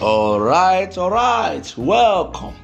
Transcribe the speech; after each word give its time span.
All 0.00 0.38
right, 0.38 0.96
all 0.96 1.10
right. 1.10 1.74
Welcome. 1.76 2.54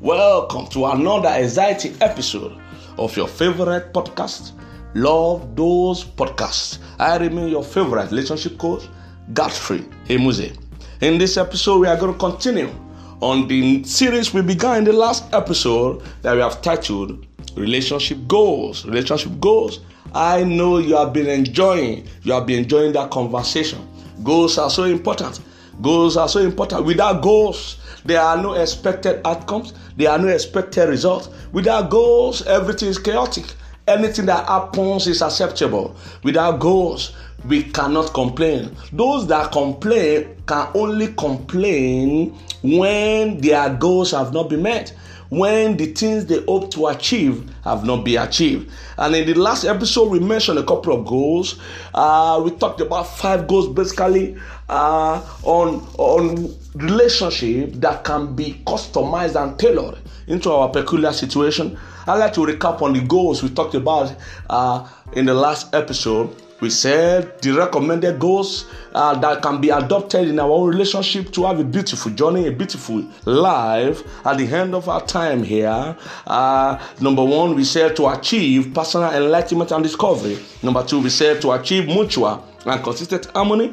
Welcome 0.00 0.66
to 0.68 0.86
another 0.86 1.28
anxiety 1.28 1.94
episode 2.00 2.60
of 2.98 3.16
your 3.16 3.28
favorite 3.28 3.92
podcast, 3.92 4.50
Love 4.96 5.54
Those 5.54 6.02
Podcasts. 6.02 6.78
I 6.98 7.16
remain 7.18 7.48
your 7.48 7.62
favorite 7.62 8.10
relationship 8.10 8.58
coach, 8.58 8.88
Godfrey 9.32 9.84
Emuze. 10.08 10.58
In 11.00 11.16
this 11.16 11.36
episode, 11.36 11.78
we 11.78 11.86
are 11.86 11.96
going 11.96 12.12
to 12.12 12.18
continue 12.18 12.70
on 13.20 13.46
the 13.46 13.84
series 13.84 14.34
we 14.34 14.42
began 14.42 14.78
in 14.78 14.84
the 14.84 14.92
last 14.92 15.32
episode 15.32 16.02
that 16.22 16.34
we 16.34 16.40
have 16.40 16.60
titled 16.60 17.24
Relationship 17.54 18.18
Goals. 18.26 18.84
Relationship 18.84 19.38
Goals. 19.38 19.78
I 20.12 20.42
know 20.42 20.78
you 20.78 20.96
have 20.96 21.12
been 21.12 21.28
enjoying, 21.28 22.08
you 22.24 22.32
have 22.32 22.46
been 22.46 22.64
enjoying 22.64 22.94
that 22.94 23.12
conversation. 23.12 23.86
Goals 24.24 24.58
are 24.58 24.70
so 24.70 24.82
important 24.84 25.40
Goals 25.82 26.16
are 26.16 26.28
so 26.28 26.40
important. 26.40 26.84
Without 26.84 27.22
goals, 27.22 27.78
there 28.04 28.20
are 28.20 28.40
no 28.40 28.54
expected 28.54 29.20
outcomes, 29.26 29.72
there 29.96 30.10
are 30.10 30.18
no 30.18 30.28
expected 30.28 30.88
results. 30.88 31.28
Without 31.52 31.90
goals, 31.90 32.42
everything 32.46 32.88
is 32.88 32.98
chaotic. 32.98 33.44
Anything 33.88 34.26
that 34.26 34.46
happens 34.46 35.06
is 35.06 35.22
acceptable. 35.22 35.96
Without 36.22 36.60
goals, 36.60 37.12
we 37.46 37.62
cannot 37.62 38.12
complain. 38.12 38.76
Those 38.92 39.26
that 39.28 39.52
complain 39.52 40.36
can 40.46 40.68
only 40.74 41.08
complain 41.14 42.38
when 42.62 43.40
their 43.40 43.74
goals 43.74 44.10
have 44.10 44.32
not 44.32 44.50
been 44.50 44.62
met 44.62 44.94
when 45.30 45.76
the 45.76 45.86
things 45.86 46.26
they 46.26 46.42
hope 46.44 46.70
to 46.72 46.88
achieve 46.88 47.48
have 47.64 47.84
not 47.84 48.04
been 48.04 48.20
achieved. 48.20 48.70
And 48.98 49.14
in 49.14 49.26
the 49.26 49.34
last 49.34 49.64
episode, 49.64 50.10
we 50.10 50.18
mentioned 50.18 50.58
a 50.58 50.64
couple 50.64 50.92
of 50.92 51.06
goals. 51.06 51.58
Uh, 51.94 52.40
we 52.44 52.50
talked 52.50 52.80
about 52.80 53.04
five 53.04 53.46
goals 53.46 53.68
basically 53.68 54.36
uh, 54.68 55.24
on, 55.44 55.86
on 55.98 56.54
relationship 56.74 57.72
that 57.74 58.04
can 58.04 58.34
be 58.34 58.60
customized 58.66 59.40
and 59.40 59.58
tailored 59.58 59.98
into 60.26 60.50
our 60.50 60.68
peculiar 60.68 61.12
situation. 61.12 61.78
I'd 62.06 62.18
like 62.18 62.32
to 62.34 62.40
recap 62.40 62.82
on 62.82 62.92
the 62.92 63.00
goals 63.00 63.42
we 63.42 63.50
talked 63.50 63.74
about 63.74 64.14
uh, 64.48 64.88
in 65.12 65.26
the 65.26 65.34
last 65.34 65.74
episode 65.74 66.34
we 66.60 66.70
said 66.70 67.40
the 67.40 67.52
recommended 67.52 68.18
goals 68.18 68.66
uh, 68.94 69.18
that 69.18 69.42
can 69.42 69.60
be 69.60 69.70
adopted 69.70 70.28
in 70.28 70.38
our 70.38 70.50
own 70.50 70.68
relationship 70.68 71.32
to 71.32 71.44
have 71.44 71.58
a 71.58 71.64
beautiful 71.64 72.12
journey, 72.12 72.46
a 72.46 72.52
beautiful 72.52 73.04
life 73.24 74.02
at 74.26 74.38
the 74.38 74.46
end 74.46 74.74
of 74.74 74.88
our 74.88 75.04
time 75.06 75.42
here. 75.42 75.96
Uh, 76.26 76.78
number 77.00 77.24
one, 77.24 77.54
we 77.54 77.64
said 77.64 77.96
to 77.96 78.08
achieve 78.08 78.72
personal 78.74 79.10
enlightenment 79.12 79.70
and 79.70 79.82
discovery. 79.82 80.38
Number 80.62 80.84
two, 80.84 81.00
we 81.00 81.10
said 81.10 81.40
to 81.42 81.52
achieve 81.52 81.86
mutual 81.86 82.46
and 82.66 82.82
consistent 82.82 83.26
harmony. 83.34 83.72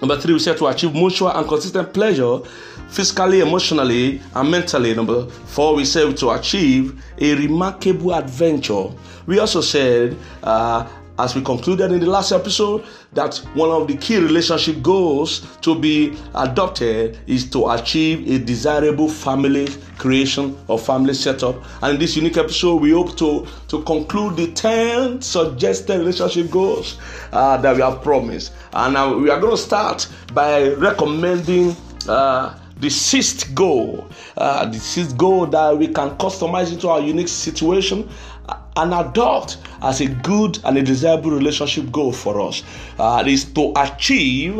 Number 0.00 0.16
three, 0.16 0.34
we 0.34 0.38
said 0.38 0.56
to 0.58 0.66
achieve 0.68 0.94
mutual 0.94 1.30
and 1.30 1.48
consistent 1.48 1.92
pleasure, 1.92 2.38
physically, 2.88 3.40
emotionally, 3.40 4.20
and 4.34 4.48
mentally. 4.48 4.94
Number 4.94 5.26
four, 5.26 5.74
we 5.74 5.84
said 5.84 6.16
to 6.18 6.30
achieve 6.30 7.02
a 7.18 7.34
remarkable 7.34 8.14
adventure. 8.14 8.90
We 9.26 9.40
also 9.40 9.60
said 9.60 10.16
uh, 10.44 10.88
as 11.18 11.34
we 11.34 11.42
concluded 11.42 11.90
in 11.90 12.00
the 12.00 12.06
last 12.06 12.32
episode, 12.32 12.84
that 13.12 13.36
one 13.54 13.70
of 13.70 13.88
the 13.88 13.96
key 13.96 14.18
relationship 14.18 14.80
goals 14.82 15.40
to 15.60 15.78
be 15.78 16.16
adopted 16.34 17.18
is 17.26 17.50
to 17.50 17.70
achieve 17.70 18.30
a 18.30 18.38
desirable 18.44 19.08
family 19.08 19.68
creation 19.98 20.56
or 20.68 20.78
family 20.78 21.14
setup. 21.14 21.56
And 21.82 21.94
in 21.94 22.00
this 22.00 22.16
unique 22.16 22.36
episode, 22.36 22.76
we 22.76 22.92
hope 22.92 23.16
to, 23.18 23.46
to 23.68 23.82
conclude 23.82 24.36
the 24.36 24.52
10 24.52 25.20
suggested 25.20 25.98
relationship 25.98 26.50
goals 26.50 26.98
uh, 27.32 27.56
that 27.58 27.74
we 27.74 27.82
have 27.82 28.02
promised. 28.02 28.52
And 28.72 29.22
we 29.22 29.30
are 29.30 29.40
going 29.40 29.56
to 29.56 29.62
start 29.62 30.08
by 30.32 30.68
recommending. 30.74 31.76
Uh, 32.08 32.56
the 32.80 32.88
sixth 32.88 33.52
goal, 33.56 34.08
uh, 34.36 34.64
the 34.66 34.78
sixth 34.78 35.16
goal 35.18 35.46
that 35.46 35.76
we 35.76 35.88
can 35.88 36.10
customize 36.10 36.72
into 36.72 36.88
our 36.88 37.00
unique 37.00 37.26
situation 37.26 38.08
and 38.78 38.94
adopt 38.94 39.58
as 39.82 40.00
a 40.00 40.06
good 40.06 40.58
and 40.64 40.78
a 40.78 40.82
desirable 40.82 41.30
relationship 41.30 41.90
goal 41.92 42.12
for 42.12 42.40
us 42.40 42.62
uh, 42.98 43.22
is 43.26 43.44
to 43.44 43.72
achieve 43.76 44.58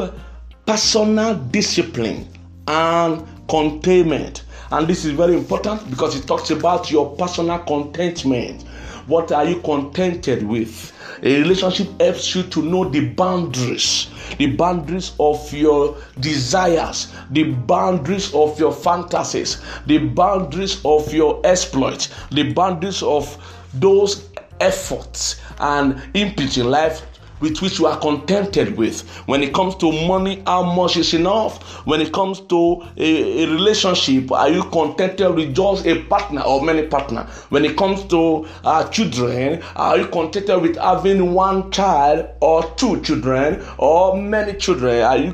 personal 0.66 1.34
discipline 1.34 2.28
and 2.66 3.26
containment. 3.48 4.44
And 4.70 4.86
this 4.86 5.04
is 5.04 5.12
very 5.12 5.34
important 5.34 5.88
because 5.88 6.14
it 6.14 6.26
talks 6.26 6.50
about 6.50 6.90
your 6.90 7.16
personal 7.16 7.60
contentment. 7.60 8.64
What 9.06 9.32
are 9.32 9.44
you 9.46 9.60
contented 9.62 10.42
with? 10.42 10.92
A 11.22 11.40
relationship 11.40 11.88
helps 12.00 12.34
you 12.34 12.42
to 12.44 12.62
know 12.62 12.84
the 12.84 13.08
boundaries, 13.08 14.08
the 14.36 14.54
boundaries 14.54 15.12
of 15.18 15.52
your 15.52 15.96
desires, 16.20 17.12
the 17.30 17.44
boundaries 17.44 18.32
of 18.34 18.60
your 18.60 18.72
fantasies, 18.72 19.62
the 19.86 19.98
boundaries 19.98 20.80
of 20.84 21.12
your 21.12 21.40
exploits, 21.44 22.10
the 22.30 22.52
boundaries 22.52 23.02
of 23.02 23.26
those 23.74 24.28
efforts 24.60 25.40
and 25.60 26.02
in 26.14 26.34
life 26.68 27.02
with 27.40 27.60
which 27.60 27.78
you 27.78 27.86
are 27.86 27.98
contented 27.98 28.76
with. 28.76 29.08
When 29.26 29.42
it 29.42 29.54
comes 29.54 29.76
to 29.76 29.92
money, 30.06 30.42
how 30.46 30.62
much 30.62 30.96
is 30.96 31.14
enough? 31.14 31.62
When 31.86 32.00
it 32.00 32.12
comes 32.12 32.40
to 32.40 32.82
a, 32.96 33.44
a, 33.44 33.46
relationship, 33.48 34.32
are 34.32 34.50
you 34.50 34.64
contented 34.64 35.34
with 35.34 35.54
just 35.54 35.86
a 35.86 36.02
partner 36.04 36.42
or 36.42 36.62
many 36.62 36.86
partners? 36.86 37.28
When 37.50 37.64
it 37.64 37.76
comes 37.76 38.04
to 38.06 38.46
uh, 38.64 38.88
children, 38.88 39.62
are 39.76 39.98
you 39.98 40.08
contented 40.08 40.60
with 40.60 40.76
having 40.76 41.32
one 41.32 41.70
child 41.70 42.28
or 42.40 42.64
two 42.76 43.00
children 43.02 43.64
or 43.78 44.16
many 44.16 44.54
children? 44.54 45.02
Are 45.02 45.18
you 45.18 45.32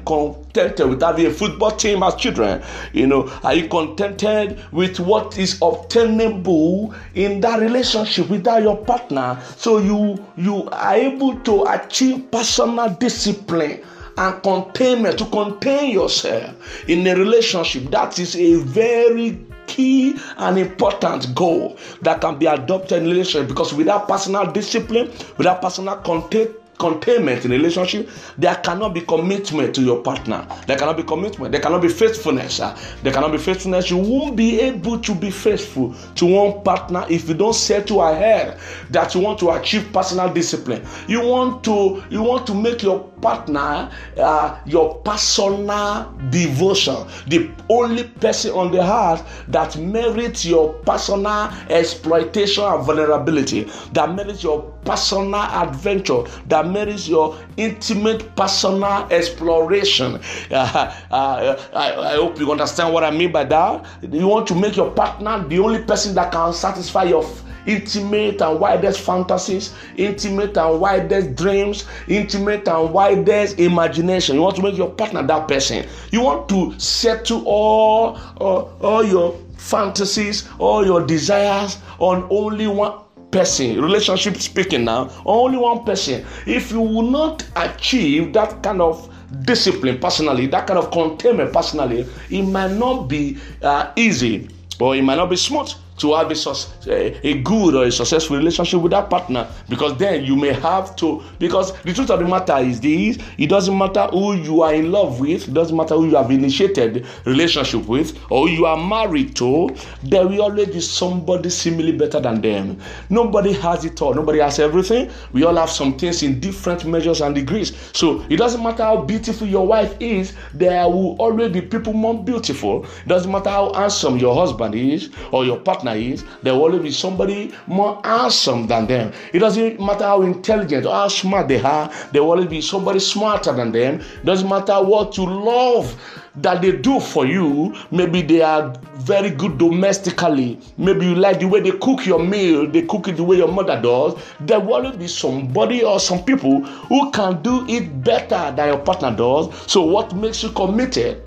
contented 0.54 0.88
with 0.88 1.02
having 1.02 1.26
a 1.26 1.30
football 1.30 1.72
team 1.72 2.02
as 2.02 2.14
children? 2.14 2.62
You 2.92 3.06
know, 3.06 3.28
are 3.42 3.54
you 3.54 3.68
contented 3.68 4.60
with 4.72 5.00
what 5.00 5.36
is 5.36 5.58
obtainable 5.60 6.94
in 7.14 7.40
that 7.40 7.60
relationship 7.60 8.28
without 8.30 8.62
your 8.62 8.76
partner? 8.84 9.40
So 9.56 9.78
you 9.78 10.24
you 10.36 10.68
are 10.70 10.94
able 10.94 11.38
to 11.40 11.64
achieve 11.64 12.30
personal 12.30 12.90
discipline 12.90 13.82
and 14.16 14.42
containment 14.44 15.18
to 15.18 15.24
contain 15.26 15.92
yourself 15.92 16.88
in 16.88 17.04
a 17.06 17.16
relationship 17.16 17.90
that 17.90 18.18
is 18.20 18.36
a 18.36 18.54
very 18.62 19.44
key 19.66 20.14
and 20.36 20.56
important 20.58 21.34
goal 21.34 21.76
that 22.02 22.20
can 22.20 22.38
be 22.38 22.46
adopted 22.46 23.02
in 23.02 23.08
relationship 23.08 23.48
because 23.48 23.74
without 23.74 24.06
personal 24.06 24.46
discipline 24.52 25.10
without 25.36 25.60
personal 25.60 25.96
containment 25.96 26.63
containment 26.78 27.44
in 27.44 27.52
a 27.52 27.56
relationship, 27.56 28.08
there 28.36 28.54
cannot 28.56 28.94
be 28.94 29.00
commitment 29.02 29.74
to 29.74 29.82
your 29.82 30.02
partner. 30.02 30.46
There 30.66 30.76
cannot 30.76 30.96
be 30.96 31.02
commitment. 31.02 31.52
There 31.52 31.60
cannot 31.60 31.82
be 31.82 31.88
faithfulness. 31.88 32.60
Uh, 32.60 32.76
there 33.02 33.12
cannot 33.12 33.32
be 33.32 33.38
faithfulness. 33.38 33.90
You 33.90 33.98
won't 33.98 34.36
be 34.36 34.60
able 34.60 34.98
to 35.00 35.14
be 35.14 35.30
faithful 35.30 35.94
to 36.16 36.26
one 36.26 36.62
partner 36.62 37.06
if 37.08 37.28
you 37.28 37.34
don't 37.34 37.54
set 37.54 37.86
to 37.88 38.00
ahead 38.00 38.58
that 38.90 39.14
you 39.14 39.20
want 39.20 39.38
to 39.40 39.50
achieve 39.50 39.92
personal 39.92 40.32
discipline. 40.32 40.84
You 41.08 41.20
want 41.26 41.64
to 41.64 42.02
you 42.10 42.22
want 42.22 42.46
to 42.48 42.54
make 42.54 42.82
your 42.82 43.00
partner 43.24 43.90
uh, 44.18 44.60
your 44.66 44.96
personal 45.00 46.12
devotion, 46.30 46.94
the 47.28 47.50
only 47.70 48.04
person 48.04 48.50
on 48.52 48.70
the 48.70 48.82
earth 48.82 49.24
that 49.48 49.74
merits 49.78 50.44
your 50.44 50.74
personal 50.84 51.48
exploitation 51.70 52.62
and 52.64 52.84
vulnerability, 52.84 53.62
that 53.94 54.14
merits 54.14 54.42
your 54.44 54.60
personal 54.84 55.34
adventure, 55.40 56.22
that 56.48 56.68
merits 56.68 57.08
your 57.08 57.34
intimate 57.56 58.36
personal 58.36 59.08
exploration. 59.10 60.20
Uh, 60.54 60.94
uh, 61.10 61.62
I, 61.74 62.12
I 62.12 62.14
hope 62.16 62.38
you 62.38 62.50
understand 62.50 62.92
what 62.92 63.02
I 63.04 63.10
mean 63.10 63.32
by 63.32 63.44
that. 63.44 63.84
You 64.02 64.28
want 64.28 64.46
to 64.48 64.54
make 64.54 64.76
your 64.76 64.90
partner 64.90 65.42
the 65.48 65.58
only 65.58 65.82
person 65.82 66.14
that 66.14 66.32
can 66.32 66.52
satisfy 66.52 67.04
your 67.04 67.24
intimate 67.66 68.40
and 68.42 68.60
widest 68.60 69.00
fantasies, 69.00 69.74
intimate 69.96 70.56
and 70.56 70.80
widest 70.80 71.34
dreams, 71.34 71.84
intimate 72.08 72.68
and 72.68 72.92
widest 72.92 73.58
imagination. 73.58 74.36
You 74.36 74.42
want 74.42 74.56
to 74.56 74.62
make 74.62 74.76
your 74.76 74.90
partner 74.90 75.22
that 75.22 75.48
person. 75.48 75.86
You 76.10 76.22
want 76.22 76.48
to 76.50 76.78
settle 76.78 77.44
all, 77.46 78.18
all, 78.38 78.76
all 78.80 79.04
your 79.04 79.38
fantasies, 79.56 80.48
all 80.58 80.84
your 80.84 81.06
desires 81.06 81.78
on 81.98 82.26
only 82.30 82.66
one 82.66 83.00
person, 83.30 83.80
relationship 83.80 84.36
speaking 84.36 84.84
now, 84.84 85.10
only 85.26 85.58
one 85.58 85.84
person. 85.84 86.24
If 86.46 86.70
you 86.70 86.80
will 86.80 87.10
not 87.10 87.44
achieve 87.56 88.32
that 88.34 88.62
kind 88.62 88.80
of 88.80 89.10
discipline 89.42 89.98
personally, 89.98 90.46
that 90.48 90.66
kind 90.66 90.78
of 90.78 90.90
containment 90.92 91.52
personally, 91.52 92.06
it 92.30 92.42
might 92.42 92.72
not 92.72 93.08
be 93.08 93.38
uh, 93.62 93.92
easy 93.96 94.48
or 94.80 94.94
it 94.94 95.02
might 95.02 95.16
not 95.16 95.30
be 95.30 95.36
smooth 95.36 95.72
to 95.98 96.14
have 96.14 96.30
a, 96.30 96.90
eh, 96.90 97.20
a, 97.22 97.42
good 97.42 97.74
or 97.74 97.84
a 97.84 97.92
successful 97.92 98.36
relationship 98.36 98.80
with 98.80 98.92
that 98.92 99.08
partner. 99.08 99.48
Because 99.68 99.96
then 99.98 100.24
you 100.24 100.36
may 100.36 100.52
have 100.52 100.96
to 100.96 101.22
because 101.38 101.72
the 101.82 101.92
truth 101.92 102.10
of 102.10 102.18
the 102.18 102.26
matter 102.26 102.56
is 102.58 102.80
this 102.80 103.18
it 103.38 103.48
doesn't 103.48 103.76
matter 103.76 104.06
who 104.10 104.34
you 104.34 104.62
are 104.62 104.74
in 104.74 104.90
love 104.90 105.20
with 105.20 105.48
it 105.48 105.54
doesn't 105.54 105.76
matter 105.76 105.94
who 105.94 106.08
you 106.08 106.16
have 106.16 106.30
initiated 106.30 107.06
relationship 107.24 107.86
with 107.86 108.18
or 108.30 108.48
you 108.48 108.66
are 108.66 108.76
married 108.76 109.34
to 109.36 109.68
there 110.02 110.26
will 110.26 110.42
always 110.42 110.68
be 110.68 110.80
somebody 110.80 111.50
seemingly 111.50 111.92
better 111.92 112.20
than 112.20 112.40
them. 112.40 112.78
Nobody 113.10 113.52
has 113.52 113.84
it 113.84 114.00
all. 114.02 114.14
Nobody 114.14 114.40
has 114.40 114.58
everything. 114.58 115.10
We 115.32 115.44
all 115.44 115.56
have 115.56 115.70
some 115.70 115.96
things 115.98 116.22
in 116.22 116.40
different 116.40 116.84
measures 116.84 117.20
and 117.20 117.34
degrees. 117.34 117.72
So 117.92 118.24
it 118.28 118.36
doesn't 118.36 118.62
matter 118.62 118.82
how 118.82 119.02
beautiful 119.02 119.46
your 119.46 119.66
wife 119.66 119.94
is 120.00 120.34
there 120.52 120.86
will 120.88 121.16
always 121.16 121.52
be 121.52 121.60
people 121.60 121.92
more 121.92 122.22
beautiful. 122.22 122.84
It 122.84 123.08
doesn't 123.08 123.30
matter 123.30 123.50
how 123.50 123.72
handsome 123.72 124.18
your 124.18 124.34
husband 124.34 124.74
is 124.74 125.10
or 125.32 125.44
your 125.44 125.58
partner 125.58 125.83
partner 125.84 126.00
is, 126.00 126.24
there 126.42 126.54
will 126.54 126.62
always 126.62 126.82
be 126.82 126.90
somebody 126.90 127.52
more 127.66 128.00
handsome 128.04 128.66
than 128.66 128.86
them. 128.86 129.12
It 129.32 129.40
doesn't 129.40 129.80
matter 129.80 130.04
how 130.04 130.22
intelligent 130.22 130.86
or 130.86 130.92
how 130.94 131.08
smart 131.08 131.48
they 131.48 131.60
are, 131.60 131.90
there 132.12 132.22
will 132.22 132.30
always 132.30 132.46
be 132.48 132.60
somebody 132.60 133.00
smarter 133.00 133.52
than 133.52 133.72
them. 133.72 134.00
It 134.00 134.24
doesn't 134.24 134.48
matter 134.48 134.74
what 134.82 135.16
you 135.16 135.26
love 135.26 135.94
that 136.36 136.62
they 136.62 136.72
do 136.72 136.98
for 136.98 137.26
you. 137.26 137.74
Maybe 137.90 138.22
they 138.22 138.42
are 138.42 138.74
very 138.96 139.30
good 139.30 139.58
domestically. 139.58 140.58
Maybe 140.78 141.06
you 141.06 141.14
like 141.14 141.40
the 141.40 141.46
way 141.46 141.60
they 141.60 141.72
cook 141.72 142.06
your 142.06 142.22
meal, 142.24 142.66
they 142.66 142.82
cook 142.82 143.08
it 143.08 143.16
the 143.16 143.24
way 143.24 143.36
your 143.36 143.52
mother 143.52 143.80
does. 143.80 144.14
There 144.40 144.58
will 144.58 144.74
always 144.74 144.96
be 144.96 145.06
somebody 145.06 145.84
or 145.84 146.00
some 146.00 146.24
people 146.24 146.64
who 146.64 147.10
can 147.12 147.42
do 147.42 147.64
it 147.68 148.02
better 148.02 148.52
than 148.56 148.68
your 148.68 148.78
partner 148.78 149.14
does. 149.14 149.70
So, 149.70 149.82
what 149.82 150.14
makes 150.16 150.42
you 150.42 150.50
committed? 150.50 151.22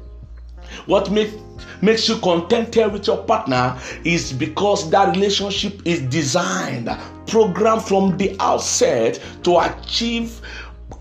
What 0.85 1.11
makes 1.11 1.33
makes 1.81 2.09
you 2.09 2.17
contented 2.17 2.91
with 2.91 3.07
your 3.07 3.23
partner 3.23 3.77
is 4.03 4.33
because 4.33 4.89
that 4.89 5.15
relationship 5.15 5.81
is 5.85 6.01
designed, 6.01 6.89
programmed 7.27 7.83
from 7.83 8.17
the 8.17 8.35
outset 8.39 9.21
to 9.43 9.59
achieve 9.59 10.41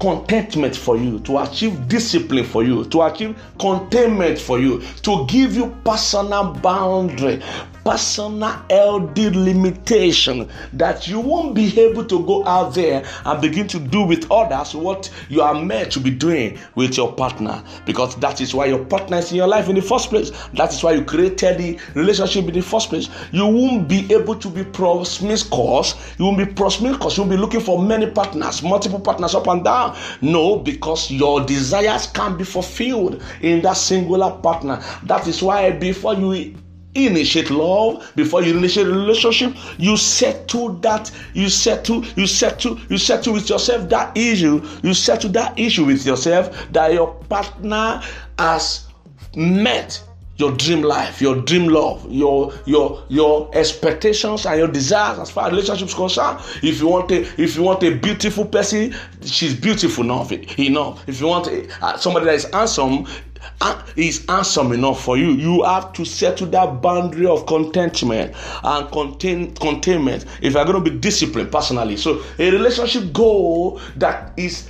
contentment 0.00 0.76
for 0.76 0.96
you, 0.96 1.18
to 1.20 1.38
achieve 1.38 1.88
discipline 1.88 2.44
for 2.44 2.62
you, 2.62 2.84
to 2.86 3.02
achieve 3.02 3.40
containment 3.58 4.38
for 4.38 4.58
you, 4.58 4.82
to 5.02 5.24
give 5.28 5.54
you 5.54 5.74
personal 5.84 6.52
boundary, 6.52 7.42
personal 7.86 8.50
LD 8.68 9.36
limitation 9.36 10.50
that 10.72 11.06
you 11.06 11.20
won't 11.20 11.54
be 11.54 11.78
able 11.80 12.04
to 12.04 12.26
go 12.26 12.44
out 12.44 12.74
there 12.74 13.04
and 13.24 13.40
begin 13.40 13.68
to 13.68 13.78
do 13.78 14.02
with 14.02 14.28
others 14.28 14.74
what 14.74 15.08
you 15.28 15.40
are 15.40 15.54
meant 15.54 15.92
to 15.92 16.00
be 16.00 16.10
doing 16.10 16.58
with 16.74 16.96
your 16.96 17.12
partner 17.12 17.62
because 17.84 18.16
that 18.16 18.40
is 18.40 18.52
why 18.52 18.66
your 18.66 18.84
partner 18.86 19.18
is 19.18 19.30
in 19.30 19.36
your 19.36 19.46
life 19.46 19.68
in 19.68 19.76
the 19.76 19.80
first 19.80 20.10
place. 20.10 20.32
That 20.54 20.72
is 20.72 20.82
why 20.82 20.94
you 20.94 21.04
created 21.04 21.58
the 21.58 21.78
relationship 21.94 22.48
in 22.48 22.54
the 22.54 22.60
first 22.60 22.88
place. 22.88 23.08
You 23.30 23.46
won't 23.46 23.86
be 23.86 24.12
able 24.12 24.34
to 24.34 24.48
be 24.48 24.64
promiscuous. 24.64 25.94
You 26.18 26.24
won't 26.24 26.38
be 26.38 26.46
promiscuous. 26.46 27.16
You'll 27.16 27.26
be 27.26 27.36
looking 27.36 27.60
for 27.60 27.80
many 27.80 28.10
partners, 28.10 28.64
multiple 28.64 28.98
partners 28.98 29.36
up 29.36 29.46
and 29.46 29.62
down. 29.62 29.96
No, 30.20 30.56
because 30.56 31.08
your 31.08 31.44
desires 31.46 32.08
can't 32.08 32.36
be 32.36 32.42
fulfilled 32.44 33.22
in 33.42 33.62
that 33.62 33.76
singular 33.76 34.32
partner. 34.32 34.82
That 35.04 35.28
is 35.28 35.40
why 35.40 35.70
before 35.70 36.14
you 36.14 36.56
initiate 36.96 37.50
love, 37.50 38.10
before 38.16 38.42
you 38.42 38.56
initiate 38.56 38.86
relationship, 38.86 39.54
you 39.78 39.96
settle 39.96 40.70
that, 40.80 41.10
you 41.34 41.48
settle, 41.48 42.04
you 42.16 42.26
settle, 42.26 42.78
you 42.88 42.98
settle 42.98 43.32
with 43.32 43.48
yourself 43.48 43.88
that 43.90 44.16
issue, 44.16 44.66
you 44.82 44.94
settle 44.94 45.30
that 45.30 45.58
issue 45.58 45.84
with 45.84 46.06
yourself 46.06 46.66
that 46.72 46.92
your 46.92 47.14
partner 47.28 48.02
has 48.38 48.86
met 49.36 50.02
your 50.38 50.52
dream 50.52 50.82
life, 50.82 51.20
your 51.20 51.36
dream 51.36 51.68
love, 51.68 52.06
your 52.10 52.52
your 52.66 53.02
your 53.08 53.48
expectations 53.54 54.44
and 54.44 54.58
your 54.58 54.68
desires 54.68 55.18
as 55.18 55.30
far 55.30 55.46
as 55.46 55.52
relationships 55.52 55.94
concerned. 55.94 56.38
If 56.62 56.80
you 56.80 56.88
want 56.88 57.10
a 57.10 57.22
if 57.40 57.56
you 57.56 57.62
want 57.62 57.82
a 57.82 57.94
beautiful 57.94 58.44
person, 58.44 58.94
she's 59.24 59.54
beautiful 59.54 60.04
enough. 60.04 60.32
Enough. 60.32 61.08
If 61.08 61.20
you 61.20 61.26
want 61.26 61.46
a, 61.46 61.66
uh, 61.82 61.96
somebody 61.96 62.26
that 62.26 62.34
is 62.34 62.44
handsome, 62.52 63.06
Ah, 63.60 63.84
is 63.96 64.24
handsome 64.26 64.72
enough 64.72 65.02
for 65.02 65.16
you. 65.16 65.30
You 65.30 65.62
have 65.64 65.92
to 65.94 66.04
settle 66.04 66.46
that 66.48 66.82
boundary 66.82 67.26
of 67.26 67.46
contentment 67.46 68.34
and 68.62 68.90
contain 68.92 69.54
containment 69.54 70.24
if 70.42 70.54
you're 70.54 70.64
going 70.64 70.84
to 70.84 70.90
be 70.90 70.96
disciplined 70.98 71.50
personally. 71.52 71.96
So 71.96 72.22
a 72.38 72.50
relationship 72.50 73.12
goal 73.12 73.80
that 73.96 74.32
is 74.36 74.68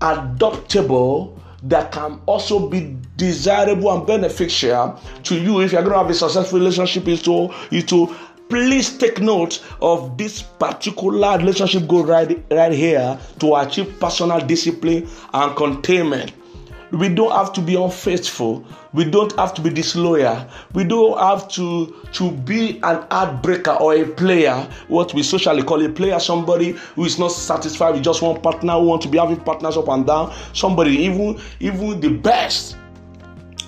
adoptable 0.00 1.38
that 1.64 1.90
can 1.90 2.20
also 2.26 2.68
be 2.68 2.96
desirable 3.16 3.92
and 3.92 4.06
beneficial 4.06 5.00
to 5.24 5.40
you 5.40 5.60
if 5.60 5.72
you're 5.72 5.82
going 5.82 5.92
to 5.92 5.98
have 5.98 6.10
a 6.10 6.14
successful 6.14 6.58
relationship 6.58 7.08
is 7.08 7.20
to 7.22 7.52
is 7.72 7.84
to 7.84 8.14
please 8.48 8.96
take 8.96 9.20
note 9.20 9.62
of 9.82 10.16
this 10.16 10.40
particular 10.40 11.36
relationship 11.38 11.86
goal 11.88 12.04
right 12.04 12.44
right 12.50 12.72
here 12.72 13.18
to 13.40 13.56
achieve 13.56 13.98
personal 13.98 14.38
discipline 14.40 15.08
and 15.34 15.56
containment 15.56 16.32
we 16.92 17.08
don't 17.08 17.32
have 17.32 17.52
to 17.54 17.60
be 17.60 17.74
unfaithful. 17.74 18.64
We 18.92 19.04
don't 19.04 19.34
have 19.36 19.52
to 19.54 19.60
be 19.62 19.70
disloyal. 19.70 20.48
We 20.72 20.84
don't 20.84 21.18
have 21.18 21.48
to, 21.50 21.94
to 22.12 22.30
be 22.30 22.78
an 22.82 23.02
heartbreaker 23.08 23.80
or 23.80 23.94
a 23.94 24.06
player, 24.06 24.68
what 24.88 25.12
we 25.14 25.22
socially 25.22 25.62
call 25.62 25.84
a 25.84 25.88
player, 25.88 26.18
somebody 26.18 26.72
who 26.94 27.04
is 27.04 27.18
not 27.18 27.32
satisfied 27.32 27.94
with 27.94 28.04
just 28.04 28.22
one 28.22 28.40
partner, 28.40 28.72
who 28.74 28.86
want 28.86 29.02
to 29.02 29.08
be 29.08 29.18
having 29.18 29.40
partners 29.40 29.76
up 29.76 29.88
and 29.88 30.06
down. 30.06 30.34
Somebody, 30.54 30.92
even, 30.92 31.40
even 31.60 32.00
the 32.00 32.10
best 32.10 32.76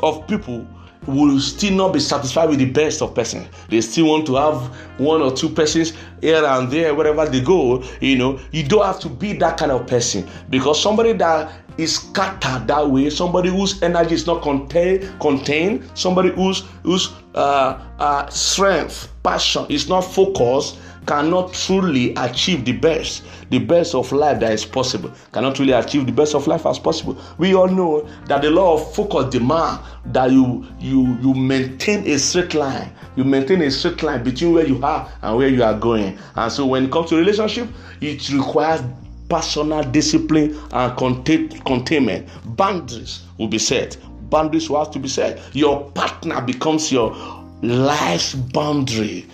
of 0.03 0.27
people 0.27 0.67
will 1.07 1.41
still 1.41 1.73
not 1.73 1.93
be 1.93 2.01
satisfied 2.01 2.49
with 2.49 2.59
the 2.59 2.71
best 2.71 3.03
of 3.03 3.15
person. 3.15 3.49
They 3.69 3.81
still 3.81 4.07
want 4.07 4.27
to 4.27 4.37
have 4.37 4.57
one 4.99 5.23
or 5.23 5.33
two 5.33 5.49
persons 5.49 5.93
here 6.21 6.45
and 6.45 6.71
there, 6.71 6.95
wherever 6.95 7.27
they 7.27 7.41
go. 7.41 7.83
You 8.01 8.19
know, 8.19 8.41
you 8.53 8.67
don't 8.67 8.85
have 8.85 9.01
to 9.01 9.09
be 9.09 9.33
that 9.35 9.59
kind 9.59 9.73
of 9.73 9.87
person 9.87 10.29
because 10.51 10.81
somebody 10.81 11.13
that 11.15 11.53
is 11.81 11.97
scattered 11.97 12.67
that 12.69 12.89
way, 12.89 13.11
somebody 13.11 13.49
whose 13.49 13.83
energy 13.83 14.15
is 14.15 14.27
not 14.27 14.43
contained, 14.43 15.09
contained, 15.21 15.91
somebody 15.95 16.31
whose 16.31 16.65
whose 16.83 17.13
uh, 17.35 17.81
uh, 17.99 18.29
strength, 18.29 19.09
passion 19.23 19.67
is 19.69 19.89
not 19.89 20.03
focused, 20.03 20.79
cannot 21.07 21.53
truly 21.53 22.15
achieve 22.15 22.65
the 22.65 22.73
best, 22.73 23.25
the 23.51 23.59
best 23.59 23.95
of 23.95 24.13
life 24.13 24.39
that 24.41 24.53
is 24.53 24.65
possible. 24.65 25.11
Cannot 25.33 25.59
really 25.59 25.73
achieve 25.73 26.07
the 26.07 26.13
best 26.13 26.35
of 26.35 26.47
life 26.47 26.67
as 26.67 26.79
possible. 26.79 27.17
We 27.39 27.55
all 27.55 27.69
know 27.69 28.09
that 28.27 28.43
the 28.43 28.51
law 28.51 28.75
of 28.75 28.95
focus 28.95 29.33
demand 29.33 29.81
that 30.07 30.31
you 30.31 30.67
you 30.79 31.17
you 31.21 31.35
maintain 31.35 32.07
a 32.07 32.19
straight 32.19 32.55
line. 32.55 32.93
You 33.17 33.25
maintain 33.25 33.63
a 33.63 33.71
straight 33.71 34.03
line 34.03 34.23
between 34.23 34.55
where 34.55 34.67
you 34.67 34.83
are 34.83 35.11
and 35.23 35.37
where 35.37 35.49
you 35.49 35.65
are 35.65 35.79
going. 35.79 36.19
And 36.37 36.53
so 36.53 36.67
when 36.67 36.85
it 36.85 36.93
comes 36.93 37.11
to 37.11 37.17
relationship, 37.17 37.69
it 38.01 38.29
requires 38.31 38.83
personal 39.31 39.83
discipline 39.85 40.59
and 40.73 40.97
contain, 40.99 41.49
containment. 41.61 42.29
Boundaries 42.57 43.23
will 43.39 43.49
be 43.49 43.59
set. 43.59 43.97
Boundaries 44.29 44.69
will 44.69 44.85
have 44.85 44.93
to 44.93 44.99
be 44.99 45.09
set. 45.09 45.41
Your 45.55 45.91
partner 45.93 46.41
becomes 46.43 46.93
your 46.93 47.17
life's 47.63 48.35
boundary, 48.35 49.27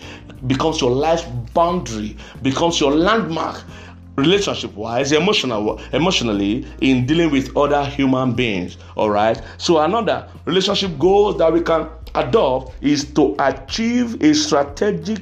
becomes 0.46 0.80
your 0.80 0.90
life's 0.90 1.24
boundary, 1.54 2.16
becomes 2.42 2.78
your 2.78 2.92
landmark 2.92 3.64
relationship 4.16 4.74
wise 4.74 5.12
emotional 5.12 5.78
emotionally 5.92 6.66
in 6.80 7.04
dealing 7.04 7.30
with 7.30 7.54
other 7.54 7.84
human 7.84 8.32
beings 8.32 8.78
all 8.96 9.10
right 9.10 9.42
so 9.58 9.78
another 9.80 10.26
relationship 10.46 10.98
goal 10.98 11.34
that 11.34 11.52
we 11.52 11.60
can 11.60 11.86
adopt 12.14 12.72
is 12.82 13.12
to 13.12 13.36
achieve 13.40 14.20
a 14.22 14.32
strategic 14.34 15.20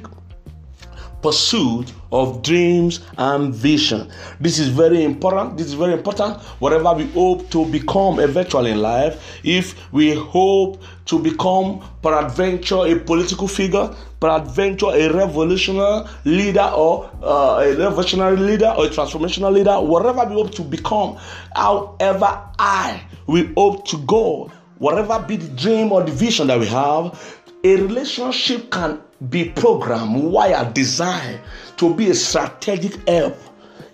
pursuit 1.25 1.93
of 2.13 2.43
dreams 2.43 3.01
and 3.17 3.55
vision. 3.55 4.11
This 4.41 4.59
is 4.59 4.69
very 4.69 5.03
important. 5.03 5.57
This 5.57 5.69
is 5.69 5.75
very 5.75 5.95
important. 5.95 6.37
Whatever 6.61 6.93
we 6.93 7.07
hope 7.13 7.49
to 7.51 7.65
become 7.67 8.21
eventually 8.21 8.73
in 8.73 8.83
life, 8.83 9.41
if 9.43 9.91
we 9.91 10.15
hope 10.15 10.83
to 11.07 11.19
become, 11.19 11.83
peradventure, 12.03 12.85
a 12.87 12.95
political 13.01 13.49
figure, 13.49 13.89
peradventure, 14.21 14.91
a 14.93 15.13
revolutionary 15.13 16.07
leader, 16.27 16.71
or 16.77 17.11
uh, 17.23 17.65
a 17.65 17.75
revolutionary 17.77 18.37
leader, 18.37 18.75
or 18.77 18.85
a 18.85 18.89
transformational 18.91 19.53
leader, 19.53 19.81
whatever 19.81 20.25
we 20.27 20.35
hope 20.35 20.53
to 20.55 20.63
become, 20.63 21.17
however 21.57 22.43
I 22.59 23.03
we 23.27 23.53
hope 23.57 23.87
to 23.89 23.99
go, 24.07 24.51
whatever 24.79 25.19
be 25.27 25.37
the 25.37 25.49
dream 25.57 25.91
or 25.91 26.03
the 26.03 26.13
vision 26.13 26.49
that 26.49 26.61
we 26.61 26.67
have, 26.67 27.19
a 27.65 27.77
relationship 27.77 28.71
can 28.71 29.01
be 29.31 29.49
programmed, 29.49 30.23
wired, 30.23 30.75
designed 30.75 31.41
to 31.79 31.95
be 31.95 32.11
a 32.11 32.15
strategic 32.15 33.09
help 33.09 33.37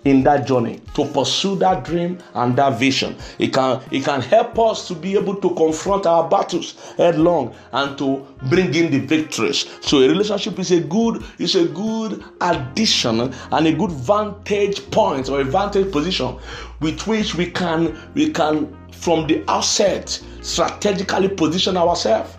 in 0.03 0.23
that 0.23 0.47
journey 0.47 0.81
to 0.95 1.05
pursue 1.05 1.55
that 1.55 1.85
dream 1.85 2.17
and 2.33 2.55
that 2.57 2.77
vision. 2.77 3.15
It 3.39 3.53
can 3.53 3.81
it 3.91 4.03
can 4.03 4.19
help 4.19 4.57
us 4.59 4.87
to 4.87 4.95
be 4.95 5.15
able 5.15 5.35
to 5.35 5.53
confront 5.55 6.05
our 6.05 6.27
battles 6.27 6.93
headlong 6.97 7.55
and 7.71 7.97
to 7.99 8.27
bring 8.49 8.73
in 8.73 8.91
the 8.91 8.99
victories. 8.99 9.69
So 9.81 9.99
a 9.99 10.07
relationship 10.09 10.59
is 10.59 10.71
a 10.71 10.81
good 10.81 11.23
is 11.37 11.55
a 11.55 11.65
good 11.65 12.23
addition 12.41 13.33
and 13.51 13.67
a 13.67 13.73
good 13.73 13.91
vantage 13.91 14.89
point 14.91 15.29
or 15.29 15.41
a 15.41 15.45
vantage 15.45 15.91
position 15.91 16.37
with 16.79 17.05
which 17.07 17.35
we 17.35 17.51
can 17.51 17.95
we 18.15 18.31
can 18.31 18.75
from 18.91 19.27
the 19.27 19.43
outset 19.47 20.19
strategically 20.41 21.29
position 21.29 21.77
ourselves 21.77 22.35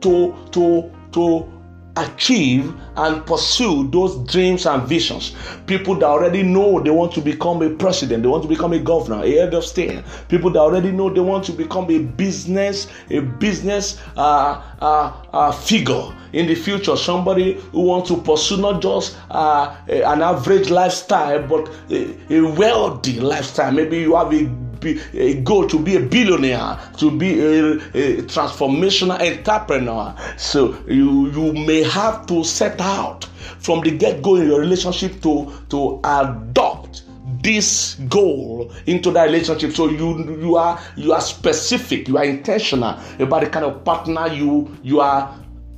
to 0.00 0.34
to 0.52 0.90
to 1.12 1.58
achieve 1.98 2.72
and 2.96 3.24
pursue 3.26 3.88
those 3.90 4.16
dreams 4.30 4.66
and 4.66 4.82
visions. 4.88 5.34
People 5.66 5.94
that 5.96 6.06
already 6.06 6.42
know 6.42 6.80
they 6.80 6.90
want 6.90 7.12
to 7.12 7.20
become 7.20 7.62
a 7.62 7.70
president, 7.70 8.22
they 8.22 8.28
want 8.28 8.42
to 8.42 8.48
become 8.48 8.72
a 8.72 8.78
governor, 8.78 9.22
a 9.24 9.30
head 9.30 9.54
of 9.54 9.64
state. 9.64 10.02
People 10.28 10.50
that 10.50 10.60
already 10.60 10.92
know 10.92 11.12
they 11.12 11.20
want 11.20 11.44
to 11.44 11.52
become 11.52 11.90
a 11.90 11.98
business, 11.98 12.88
a 13.10 13.20
business 13.20 14.00
uh, 14.16 14.62
uh, 14.80 15.12
uh, 15.32 15.52
figure 15.52 16.14
in 16.32 16.46
the 16.46 16.54
future. 16.54 16.96
Somebody 16.96 17.54
who 17.72 17.82
wants 17.82 18.08
to 18.10 18.16
pursue 18.20 18.58
not 18.58 18.82
just 18.82 19.16
uh, 19.30 19.74
an 19.88 20.22
average 20.22 20.70
lifestyle, 20.70 21.46
but 21.46 21.68
a, 21.90 22.34
a 22.34 22.40
wealthy 22.52 23.20
lifestyle. 23.20 23.72
Maybe 23.72 23.98
you 23.98 24.16
have 24.16 24.32
a 24.32 24.67
be 24.80 25.00
a 25.14 25.34
goal 25.42 25.66
to 25.68 25.78
be 25.78 25.96
a 25.96 26.00
billionaire, 26.00 26.78
to 26.98 27.10
be 27.10 27.40
a, 27.40 27.72
a 27.72 28.22
transformational 28.22 29.20
entrepreneur. 29.20 30.14
So 30.36 30.78
you 30.86 31.30
you 31.30 31.52
may 31.52 31.82
have 31.82 32.26
to 32.26 32.44
set 32.44 32.80
out 32.80 33.24
from 33.58 33.80
the 33.82 33.90
get 33.96 34.22
go 34.22 34.36
in 34.36 34.48
your 34.48 34.60
relationship 34.60 35.20
to 35.22 35.52
to 35.70 36.00
adopt 36.04 37.02
this 37.42 37.94
goal 38.08 38.72
into 38.86 39.10
that 39.12 39.24
relationship 39.24 39.72
so 39.72 39.88
you 39.88 40.38
you 40.40 40.56
are 40.56 40.80
you 40.96 41.12
are 41.12 41.20
specific 41.20 42.08
you 42.08 42.16
are 42.18 42.24
intentional 42.24 42.98
about 43.20 43.42
the 43.42 43.48
kind 43.50 43.64
of 43.64 43.84
partner 43.84 44.26
you 44.28 44.76
you 44.82 45.00
are 45.00 45.34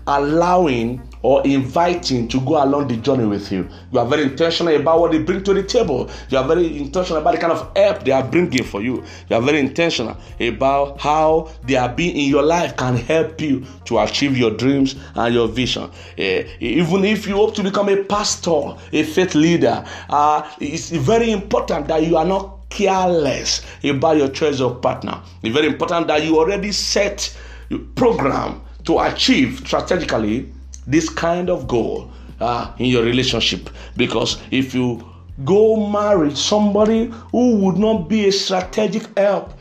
allowing 0.07 1.03
or 1.23 1.47
inviting 1.47 2.29
to 2.29 2.41
go 2.41 2.63
along 2.63 2.89
the 2.89 2.97
journey 2.97 3.27
with 3.27 3.51
you. 3.53 3.69
You 3.93 3.99
are 3.99 4.07
very 4.07 4.23
intentional 4.23 4.75
about 4.75 5.01
what 5.01 5.13
they 5.13 5.19
bring 5.19 5.45
to 5.45 5.55
the 5.55 5.63
table. 5.63 6.11
You 6.29 6.39
are 6.39 6.47
very 6.47 6.79
intentional 6.79 7.21
about 7.21 7.35
the 7.35 7.41
kind 7.41 7.53
of 7.53 7.77
help 7.77 8.05
they 8.05 8.13
are 8.13 8.23
bringing 8.23 8.65
for 8.65 8.81
you. 8.81 9.05
You 9.29 9.37
are 9.37 9.43
very 9.43 9.61
intentional 9.61 10.17
about 10.41 11.01
how 11.01 11.51
they 11.65 11.77
are 11.77 11.89
being 11.89 12.17
in 12.17 12.31
your 12.31 12.43
life 12.43 12.77
can 12.77 12.97
help 12.97 13.41
you 13.41 13.65
to 13.87 13.99
achieve 13.99 14.37
your 14.37 14.53
dreams 14.53 14.97
and 15.15 15.35
your 15.35 15.49
vision. 15.49 15.85
Uh, 16.19 16.43
even 16.61 17.05
if 17.05 17.27
you 17.27 17.35
hope 17.35 17.55
to 17.55 17.63
become 17.63 17.89
a 17.89 18.03
pastor, 18.05 18.77
a 18.93 19.03
faith 19.03 19.35
leader, 19.35 19.85
uh, 20.09 20.51
it's 20.61 20.91
very 20.91 21.31
important 21.31 21.89
that 21.89 22.07
you 22.07 22.17
are 22.17 22.25
not 22.25 22.69
careless 22.71 23.63
about 23.85 24.17
your 24.17 24.29
choice 24.29 24.61
of 24.61 24.81
partner. 24.81 25.21
It's 25.43 25.55
very 25.55 25.67
important 25.67 26.07
that 26.07 26.25
you 26.25 26.39
already 26.39 26.73
set 26.73 27.37
your 27.69 27.81
program 27.95 28.63
to 28.85 28.99
achieve 29.01 29.59
strategically 29.67 30.51
this 30.87 31.09
kind 31.09 31.51
of 31.51 31.67
goal 31.69 32.11
uh, 32.41 32.73
in 32.79 32.87
your 32.87 33.03
relationship. 33.03 33.71
Because 33.97 34.41
if 34.51 34.75
you 34.75 35.07
go 35.45 35.89
marry 35.89 36.35
somebody 36.35 37.13
who 37.33 37.57
would 37.57 37.79
not 37.79 38.09
be 38.09 38.29
a 38.29 38.33
strategic 38.33 39.17
help 39.19 39.53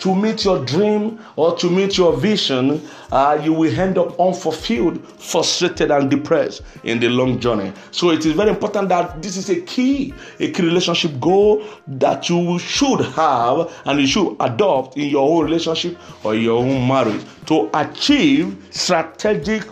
to 0.00 0.14
meet 0.14 0.44
your 0.44 0.64
dream 0.64 1.20
or 1.36 1.54
to 1.58 1.68
meet 1.68 1.98
your 1.98 2.16
vision, 2.16 2.80
uh, 3.12 3.38
you 3.42 3.52
will 3.52 3.78
end 3.78 3.98
up 3.98 4.18
unfulfilled, 4.18 5.06
frustrated, 5.20 5.90
and 5.90 6.10
depressed 6.10 6.62
in 6.84 6.98
the 7.00 7.08
long 7.08 7.38
journey. 7.38 7.70
So 7.90 8.10
it 8.10 8.24
is 8.24 8.32
very 8.32 8.48
important 8.48 8.88
that 8.88 9.22
this 9.22 9.36
is 9.36 9.50
a 9.50 9.60
key, 9.60 10.14
a 10.38 10.50
key 10.50 10.62
relationship 10.62 11.20
goal 11.20 11.62
that 11.86 12.30
you 12.30 12.58
should 12.58 13.00
have 13.00 13.70
and 13.84 14.00
you 14.00 14.06
should 14.06 14.36
adopt 14.40 14.96
in 14.96 15.10
your 15.10 15.28
own 15.28 15.44
relationship 15.44 15.98
or 16.24 16.34
your 16.34 16.60
own 16.60 16.88
marriage 16.88 17.22
to 17.46 17.68
achieve 17.74 18.56
strategic 18.70 19.64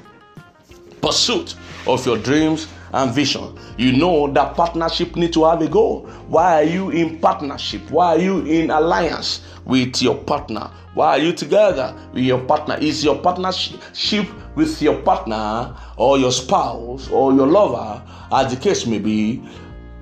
pursuit 1.00 1.54
of 1.86 2.04
your 2.06 2.18
dreams 2.18 2.68
and 2.92 3.12
vision. 3.12 3.58
You 3.76 3.92
know 3.92 4.30
that 4.32 4.54
partnership 4.54 5.16
need 5.16 5.32
to 5.34 5.44
have 5.44 5.62
a 5.62 5.68
goal. 5.68 6.06
Why 6.28 6.62
are 6.62 6.64
you 6.64 6.90
in 6.90 7.18
partnership? 7.18 7.90
Why 7.90 8.16
are 8.16 8.18
you 8.18 8.44
in 8.46 8.70
alliance 8.70 9.42
with 9.64 10.00
your 10.02 10.16
partner? 10.16 10.70
Why 10.94 11.18
are 11.18 11.18
you 11.18 11.32
together 11.32 11.94
with 12.12 12.24
your 12.24 12.40
partner? 12.40 12.76
Is 12.80 13.04
your 13.04 13.18
partnership 13.18 14.28
with 14.54 14.82
your 14.82 15.00
partner 15.02 15.76
or 15.96 16.18
your 16.18 16.32
spouse 16.32 17.08
or 17.10 17.32
your 17.32 17.46
lover, 17.46 18.02
as 18.32 18.52
the 18.54 18.60
case 18.60 18.86
may 18.86 18.98
be, 18.98 19.42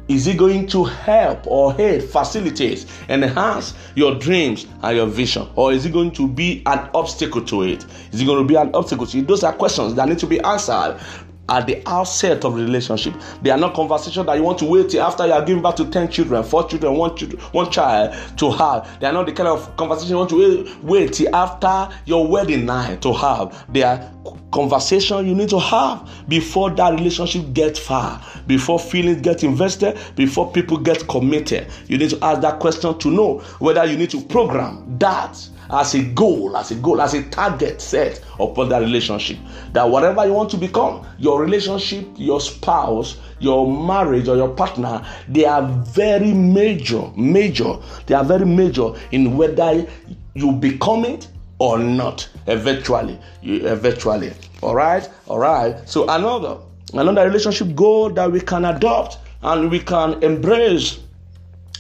is 0.09 0.27
it 0.27 0.39
going 0.39 0.67
to 0.69 0.85
help 0.85 1.47
or 1.47 1.79
aid, 1.81 2.05
facilitate, 2.05 2.87
enhance 3.09 3.75
your 3.95 4.15
dreams 4.15 4.67
and 4.83 4.97
your 4.97 5.07
vision? 5.07 5.49
Or 5.57 5.73
is 5.73 5.85
it 5.85 5.93
going 5.93 6.13
to 6.13 6.29
be 6.29 6.63
an 6.67 6.89
obstacle 6.95 7.45
to 7.47 7.63
it? 7.65 7.85
Is 8.13 8.21
it 8.21 8.25
going 8.25 8.43
to 8.43 8.47
be 8.47 8.55
an 8.55 8.73
obstacle 8.75 9.07
to 9.07 9.19
it? 9.19 9.27
Those 9.27 9.43
are 9.43 9.53
questions 9.53 9.95
that 9.95 10.09
need 10.09 10.19
to 10.21 10.27
be 10.27 10.41
answered 10.41 10.99
at 11.49 11.67
the 11.67 11.83
outset 11.87 12.45
of 12.45 12.55
relationship. 12.55 13.15
They 13.43 13.51
are 13.51 13.59
not 13.59 13.75
conversation 13.75 14.27
that 14.27 14.37
you 14.37 14.43
want 14.43 14.59
to 14.59 14.65
wait 14.65 14.91
till 14.91 15.03
after 15.03 15.27
you 15.27 15.33
are 15.33 15.45
giving 15.45 15.63
birth 15.63 15.77
to 15.77 15.91
10 15.91 16.11
children, 16.11 16.43
4 16.43 16.69
children, 16.69 16.95
one, 16.95 17.17
children, 17.17 17.41
one 17.53 17.71
child 17.71 18.15
to 18.39 18.51
have. 18.51 18.99
They 19.01 19.07
are 19.07 19.13
not 19.13 19.27
the 19.27 19.33
kind 19.33 19.49
of 19.49 19.77
conversation 19.77 20.11
you 20.11 20.17
want 20.17 20.31
to 20.31 20.39
wait, 20.39 20.77
wait 20.83 21.13
till 21.13 21.35
after 21.35 21.95
your 22.05 22.27
wedding 22.27 22.67
night 22.67 23.03
to 23.03 23.13
have. 23.13 23.65
They 23.73 23.83
are 23.83 24.11
conversation 24.53 25.27
you 25.27 25.35
need 25.35 25.49
to 25.51 25.61
have 25.61 26.09
before 26.29 26.71
that 26.71 26.95
relationship 26.95 27.53
gets 27.53 27.79
far, 27.79 28.25
before 28.47 28.79
feelings 28.79 29.21
get 29.21 29.45
invested, 29.45 29.99
before 30.17 30.51
people 30.51 30.77
get 30.79 31.07
committed. 31.09 31.69
You 31.87 31.99
need 31.99 32.11
to 32.11 32.25
ask 32.25 32.41
that 32.41 32.59
question 32.59 32.99
to 32.99 33.11
know 33.11 33.39
whether 33.59 33.85
you 33.85 33.97
need 33.97 34.11
to 34.11 34.21
program 34.23 34.99
that 34.99 35.37
as 35.71 35.95
a 35.95 36.03
goal, 36.03 36.57
as 36.57 36.71
a 36.71 36.75
goal, 36.77 37.01
as 37.01 37.15
a 37.15 37.23
target 37.31 37.81
set 37.81 38.25
upon 38.39 38.69
that 38.69 38.81
relationship. 38.81 39.39
That 39.73 39.89
whatever 39.89 40.27
you 40.27 40.33
want 40.33 40.51
to 40.51 40.57
become, 40.57 41.07
your 41.19 41.41
relationship, 41.41 42.07
your 42.17 42.41
spouse, 42.41 43.17
your 43.39 43.71
marriage, 43.71 44.29
or 44.29 44.37
your 44.37 44.55
partner, 44.55 45.05
they 45.29 45.45
are 45.45 45.63
very 45.89 46.33
major, 46.33 47.11
major. 47.17 47.77
They 48.07 48.15
are 48.15 48.25
very 48.25 48.47
major 48.47 48.93
in 49.13 49.37
whether 49.37 49.87
you 50.35 50.53
become 50.53 51.05
it 51.05 51.29
or 51.59 51.79
not 51.79 52.29
eventually 52.49 53.19
eventually 53.43 54.31
all 54.63 54.75
right 54.75 55.09
all 55.27 55.39
right 55.39 55.89
so 55.89 56.03
another 56.11 56.59
another 56.93 57.25
relationship 57.27 57.75
goal 57.75 58.11
that 58.11 58.31
we 58.31 58.41
can 58.41 58.65
adopt 58.67 59.19
and 59.43 59.71
we 59.71 59.81
can 59.81 60.23
embrace 60.23 60.99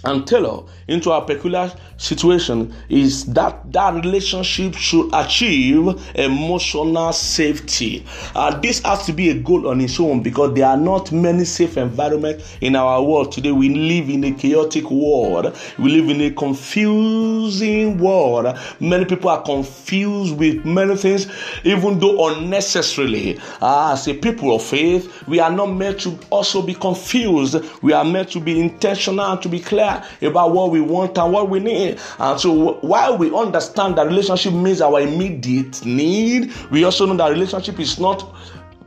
and 0.06 0.26
tailor 0.26 0.62
into 0.88 1.10
our 1.10 1.24
peculiar 1.24 1.70
situation 1.98 2.72
is 2.88 3.24
that 3.26 3.60
that 3.72 3.94
relationship 3.94 4.74
should 4.74 5.10
achieve 5.12 5.88
emotional 6.14 7.12
safety. 7.12 8.06
Uh, 8.34 8.58
this 8.60 8.80
has 8.82 9.04
to 9.06 9.12
be 9.12 9.30
a 9.30 9.34
goal 9.34 9.68
on 9.68 9.80
its 9.80 9.98
own 9.98 10.22
because 10.22 10.54
there 10.54 10.66
are 10.66 10.76
not 10.76 11.10
many 11.10 11.44
safe 11.44 11.76
environments 11.76 12.56
in 12.60 12.76
our 12.76 13.02
world 13.02 13.32
today. 13.32 13.50
We 13.50 13.70
live 13.70 14.08
in 14.08 14.22
a 14.24 14.32
chaotic 14.32 14.90
world. 14.90 15.56
We 15.78 15.90
live 15.90 16.08
in 16.08 16.20
a 16.20 16.30
confusing 16.30 17.98
world. 17.98 18.56
Many 18.78 19.06
people 19.06 19.30
are 19.30 19.42
confused 19.42 20.36
with 20.38 20.64
many 20.64 20.96
things, 20.96 21.26
even 21.64 21.98
though 21.98 22.28
unnecessarily. 22.28 23.40
Uh, 23.60 23.92
as 23.92 24.06
a 24.06 24.14
people 24.14 24.54
of 24.54 24.62
faith, 24.62 25.26
we 25.26 25.40
are 25.40 25.50
not 25.50 25.66
meant 25.66 26.00
to 26.00 26.16
also 26.30 26.62
be 26.62 26.74
confused. 26.74 27.56
We 27.82 27.92
are 27.92 28.04
meant 28.04 28.30
to 28.30 28.40
be 28.40 28.60
intentional 28.60 29.24
and 29.32 29.42
to 29.42 29.48
be 29.48 29.58
clear 29.58 29.95
about 30.22 30.52
what 30.52 30.70
we 30.70 30.80
want 30.80 31.16
and 31.18 31.32
what 31.32 31.48
we 31.50 31.60
need. 31.60 31.98
And 32.18 32.40
so, 32.40 32.74
while 32.80 33.16
we 33.18 33.34
understand 33.34 33.96
that 33.96 34.06
relationship 34.06 34.52
means 34.52 34.80
our 34.80 35.00
immediate 35.00 35.84
need, 35.84 36.52
we 36.70 36.84
also 36.84 37.06
know 37.06 37.16
that 37.16 37.30
relationship 37.30 37.78
is 37.80 37.98
not 37.98 38.34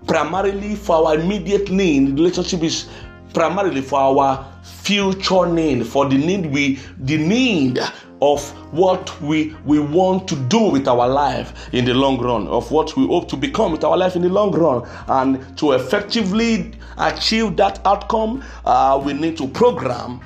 primarily 0.08 0.76
for 0.76 0.96
our 1.08 1.16
immediate 1.20 1.70
need. 1.70 2.18
Relationship 2.18 2.64
is 2.64 2.88
primarily 3.34 3.82
for 3.82 4.00
our 4.00 4.46
future 4.64 5.46
need, 5.46 5.86
for 5.86 6.10
the 6.10 6.18
need 6.18 6.48
we, 6.48 6.80
the 7.00 7.18
need 7.18 7.80
of 8.22 8.50
what 8.74 9.20
we 9.22 9.56
we 9.66 9.80
want 9.80 10.28
to 10.28 10.36
do 10.48 10.60
with 10.60 10.88
our 10.88 11.08
life 11.08 11.74
in 11.74 11.86
the 11.86 11.94
long 11.94 12.20
run 12.20 12.48
of 12.48 12.70
what 12.72 12.96
we 12.98 13.08
hope 13.08 13.30
to 13.30 13.38
become 13.38 13.72
with 13.72 13.84
our 13.84 13.98
life 13.98 14.16
in 14.16 14.22
the 14.22 14.30
long 14.30 14.52
run 14.52 14.88
and 15.08 15.58
to 15.58 15.72
effectively 15.72 16.72
achieve 16.98 17.56
that 17.56 17.80
outcome 17.86 18.44
uh, 18.66 19.02
we 19.04 19.14
need 19.14 19.38
to 19.38 19.48
program 19.48 20.20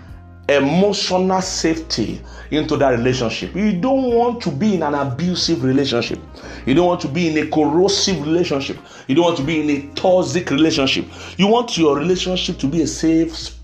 emotional 0.49 1.41
safety 1.41 2.21
into 2.51 2.75
that 2.77 2.89
relationship. 2.89 3.55
You 3.55 3.79
don't 3.79 4.13
want 4.13 4.41
to 4.43 4.51
be 4.51 4.75
in 4.75 4.83
an 4.83 4.93
abusive 4.93 5.63
relationship. 5.63 6.19
You 6.65 6.73
don't 6.73 6.87
want 6.87 7.01
to 7.01 7.07
be 7.07 7.29
in 7.29 7.37
a 7.45 7.49
corrosive 7.49 8.25
relationship. 8.25 8.77
You 9.07 9.15
don't 9.15 9.25
want 9.25 9.37
to 9.37 9.43
be 9.43 9.61
in 9.61 9.69
a 9.69 9.95
toxic 9.95 10.49
relationship. 10.49 11.05
You 11.37 11.47
want 11.47 11.77
your 11.77 11.97
relationship 11.97 12.57
to 12.59 12.67
be 12.67 12.81
a 12.81 12.87
safe 12.87 13.57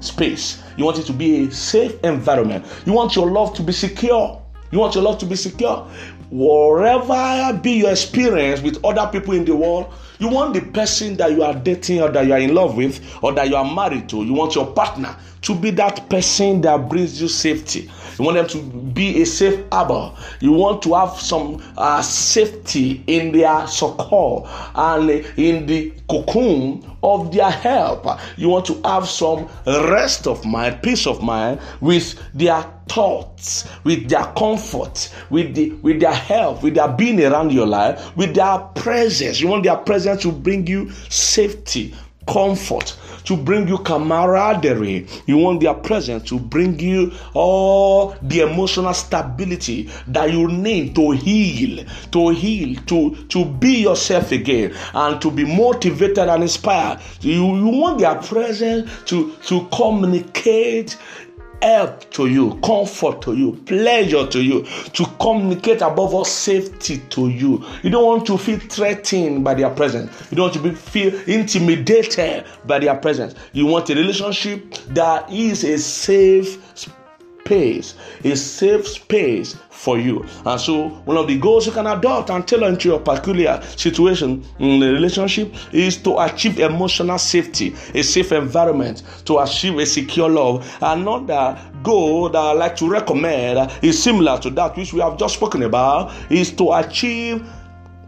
space. 0.00 0.62
You 0.76 0.84
want 0.84 0.98
it 0.98 1.04
to 1.04 1.12
be 1.12 1.46
a 1.46 1.50
safe 1.50 2.02
environment. 2.04 2.64
You 2.84 2.92
want 2.92 3.16
your 3.16 3.30
love 3.30 3.54
to 3.54 3.62
be 3.62 3.72
secure. 3.72 4.42
You 4.70 4.78
want 4.78 4.94
your 4.94 5.04
love 5.04 5.18
to 5.18 5.26
be 5.26 5.36
secure. 5.36 5.88
Whatever 6.30 7.58
be 7.62 7.72
your 7.72 7.90
experience 7.90 8.60
with 8.60 8.84
other 8.84 9.10
people 9.10 9.32
in 9.32 9.46
the 9.46 9.56
world, 9.56 9.92
you 10.18 10.28
want 10.28 10.52
the 10.52 10.60
person 10.60 11.16
that 11.16 11.32
you 11.32 11.42
are 11.42 11.54
dating 11.54 12.02
or 12.02 12.10
that 12.10 12.26
you 12.26 12.34
are 12.34 12.38
in 12.38 12.54
love 12.54 12.76
with 12.76 13.00
or 13.22 13.32
that 13.32 13.48
you 13.48 13.56
are 13.56 13.64
married 13.74 14.08
to, 14.10 14.24
you 14.24 14.34
want 14.34 14.54
your 14.54 14.66
partner 14.66 15.16
to 15.48 15.54
be 15.54 15.70
that 15.70 16.10
person 16.10 16.60
that 16.60 16.90
brings 16.90 17.22
you 17.22 17.26
safety. 17.26 17.90
You 18.18 18.24
want 18.26 18.36
them 18.36 18.46
to 18.48 18.62
be 18.92 19.22
a 19.22 19.24
safe 19.24 19.64
harbor. 19.72 20.14
You 20.40 20.52
want 20.52 20.82
to 20.82 20.92
have 20.92 21.18
some 21.18 21.62
uh, 21.78 22.02
safety 22.02 23.02
in 23.06 23.32
their 23.32 23.66
succor 23.66 24.42
and 24.74 25.08
in 25.38 25.64
the 25.64 25.94
cocoon 26.10 26.84
of 27.02 27.32
their 27.32 27.50
help. 27.50 28.06
You 28.36 28.50
want 28.50 28.66
to 28.66 28.78
have 28.84 29.08
some 29.08 29.48
rest 29.66 30.26
of 30.26 30.44
mind, 30.44 30.82
peace 30.82 31.06
of 31.06 31.22
mind 31.22 31.60
with 31.80 32.20
their 32.34 32.62
thoughts, 32.88 33.66
with 33.84 34.06
their 34.10 34.24
comfort, 34.36 35.10
with 35.30 35.54
the 35.54 35.70
with 35.80 36.00
their 36.00 36.12
help, 36.12 36.62
with 36.62 36.74
their 36.74 36.88
being 36.88 37.24
around 37.24 37.52
your 37.52 37.66
life, 37.66 38.14
with 38.18 38.34
their 38.34 38.58
presence. 38.74 39.40
You 39.40 39.48
want 39.48 39.64
their 39.64 39.76
presence 39.78 40.20
to 40.24 40.30
bring 40.32 40.66
you 40.66 40.90
safety, 41.08 41.94
comfort, 42.26 42.98
to 43.28 43.36
bring 43.36 43.68
you 43.68 43.76
camaraderie. 43.76 45.06
You 45.26 45.36
want 45.36 45.60
their 45.60 45.74
presence 45.74 46.30
to 46.30 46.38
bring 46.38 46.80
you 46.80 47.12
all 47.34 48.16
the 48.22 48.40
emotional 48.40 48.94
stability 48.94 49.90
that 50.06 50.32
you 50.32 50.48
need 50.48 50.94
to 50.94 51.10
heal, 51.10 51.84
to 52.12 52.30
heal, 52.30 52.80
to, 52.86 53.14
to 53.26 53.44
be 53.44 53.82
yourself 53.82 54.32
again, 54.32 54.74
and 54.94 55.20
to 55.20 55.30
be 55.30 55.44
motivated 55.44 56.26
and 56.26 56.42
inspired. 56.42 57.00
You, 57.20 57.54
you 57.54 57.68
want 57.68 57.98
their 57.98 58.14
presence 58.14 58.90
to, 59.10 59.30
to 59.42 59.68
communicate 59.72 60.96
help 61.62 62.10
to 62.10 62.26
you, 62.26 62.58
comfort 62.64 63.22
to 63.22 63.34
you, 63.34 63.52
pleasure 63.66 64.26
to 64.26 64.42
you, 64.42 64.64
to 64.92 65.04
communicate 65.20 65.82
above 65.82 66.14
all 66.14 66.24
safety 66.24 66.98
to 67.10 67.28
you. 67.28 67.64
You 67.82 67.90
don't 67.90 68.04
want 68.04 68.26
to 68.26 68.38
feel 68.38 68.58
threatened 68.58 69.44
by 69.44 69.54
their 69.54 69.70
presence. 69.70 70.10
You 70.30 70.36
don't 70.36 70.54
want 70.54 70.54
to 70.54 70.62
be, 70.62 70.74
feel 70.74 71.14
intimidated 71.28 72.44
by 72.66 72.78
their 72.78 72.96
presence. 72.96 73.34
You 73.52 73.66
want 73.66 73.90
a 73.90 73.94
relationship 73.94 74.74
that 74.88 75.30
is 75.30 75.64
a 75.64 75.78
safe 75.78 76.58
space, 76.76 76.94
a 77.50 78.36
safe 78.36 78.86
space 78.86 79.56
for 79.70 79.98
you. 79.98 80.24
And 80.44 80.60
so, 80.60 80.88
one 81.04 81.16
of 81.16 81.26
the 81.28 81.38
goals 81.38 81.66
you 81.66 81.72
can 81.72 81.86
adopt 81.86 82.30
and 82.30 82.46
tailor 82.46 82.68
into 82.68 82.88
your 82.88 83.00
peculiar 83.00 83.60
situation 83.76 84.44
in 84.58 84.80
the 84.80 84.92
relationship 84.92 85.54
is 85.72 85.96
to 85.98 86.18
achieve 86.18 86.58
emotional 86.58 87.18
safety, 87.18 87.74
a 87.94 88.02
safe 88.02 88.32
environment, 88.32 89.02
to 89.24 89.38
achieve 89.38 89.78
a 89.78 89.86
secure 89.86 90.28
love. 90.28 90.68
Another 90.80 91.58
goal 91.82 92.28
that 92.28 92.38
I 92.38 92.52
like 92.52 92.76
to 92.76 92.88
recommend 92.88 93.70
is 93.82 94.02
similar 94.02 94.38
to 94.40 94.50
that 94.50 94.76
which 94.76 94.92
we 94.92 95.00
have 95.00 95.16
just 95.16 95.34
spoken 95.34 95.62
about, 95.62 96.12
is 96.30 96.52
to 96.52 96.72
achieve 96.72 97.46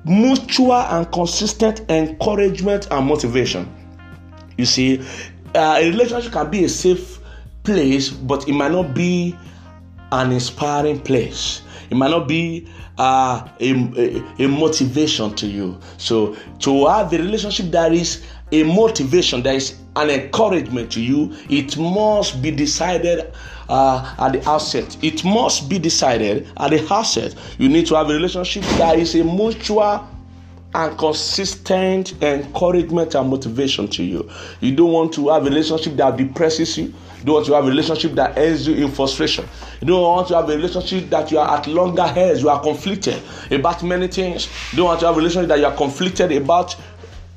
mutual 0.04 0.72
and 0.72 1.10
consistent 1.12 1.88
encouragement 1.90 2.88
and 2.90 3.06
motivation. 3.06 3.72
You 4.56 4.64
see, 4.64 5.00
uh, 5.54 5.78
a 5.80 5.88
relationship 5.90 6.32
can 6.32 6.50
be 6.50 6.64
a 6.64 6.68
safe 6.68 7.19
place, 7.70 8.10
but 8.10 8.48
it 8.48 8.52
might 8.52 8.72
not 8.72 8.94
be 8.94 9.36
an 10.10 10.32
inspiring 10.32 11.00
place. 11.00 11.62
It 11.88 11.96
might 11.96 12.10
not 12.10 12.26
be 12.26 12.66
uh, 12.98 13.48
a, 13.60 13.70
a, 13.96 14.44
a, 14.44 14.48
motivation 14.48 15.34
to 15.36 15.46
you. 15.46 15.78
So, 15.96 16.36
to 16.60 16.86
have 16.86 17.12
a 17.12 17.18
relationship 17.18 17.70
that 17.70 17.92
is 17.92 18.24
a 18.50 18.64
motivation, 18.64 19.42
that 19.44 19.54
is 19.54 19.78
an 19.94 20.10
encouragement 20.10 20.90
to 20.92 21.00
you, 21.00 21.32
it 21.48 21.78
must 21.78 22.42
be 22.42 22.50
decided 22.50 23.32
uh, 23.68 24.14
at 24.18 24.32
the 24.32 24.50
outset. 24.50 24.96
It 25.02 25.24
must 25.24 25.68
be 25.68 25.78
decided 25.78 26.48
at 26.56 26.70
the 26.70 26.86
outset. 26.92 27.36
You 27.58 27.68
need 27.68 27.86
to 27.86 27.94
have 27.94 28.10
a 28.10 28.12
relationship 28.12 28.64
that 28.78 28.98
is 28.98 29.14
a 29.14 29.22
mutual 29.22 30.06
and 30.74 30.98
consistent 30.98 32.20
encouragement 32.22 33.14
and 33.14 33.28
motivation 33.28 33.88
to 33.88 34.02
you. 34.02 34.28
You 34.60 34.74
don't 34.74 34.92
want 34.92 35.12
to 35.14 35.28
have 35.28 35.42
a 35.42 35.48
relationship 35.48 35.96
that 35.96 36.16
depresses 36.16 36.76
you. 36.78 36.92
You 37.20 37.26
don't 37.26 37.34
want 37.34 37.46
to 37.46 37.54
have 37.54 37.64
a 37.64 37.68
relationship 37.68 38.12
that 38.12 38.38
ends 38.38 38.66
you 38.66 38.74
in 38.86 38.90
frustration. 38.90 39.46
You 39.82 39.88
don't 39.88 40.02
want 40.02 40.28
to 40.28 40.36
have 40.36 40.48
a 40.48 40.56
relationship 40.56 41.10
that 41.10 41.30
you 41.30 41.38
are 41.38 41.58
at 41.58 41.66
longer 41.66 42.06
heads, 42.06 42.40
you 42.40 42.48
are 42.48 42.60
conflicted 42.60 43.22
about 43.50 43.82
many 43.82 44.08
things. 44.08 44.48
You 44.72 44.78
don't 44.78 44.86
want 44.86 45.00
to 45.00 45.06
have 45.06 45.16
a 45.16 45.18
relationship 45.18 45.48
that 45.48 45.58
you 45.58 45.66
are 45.66 45.76
conflicted 45.76 46.32
about 46.32 46.74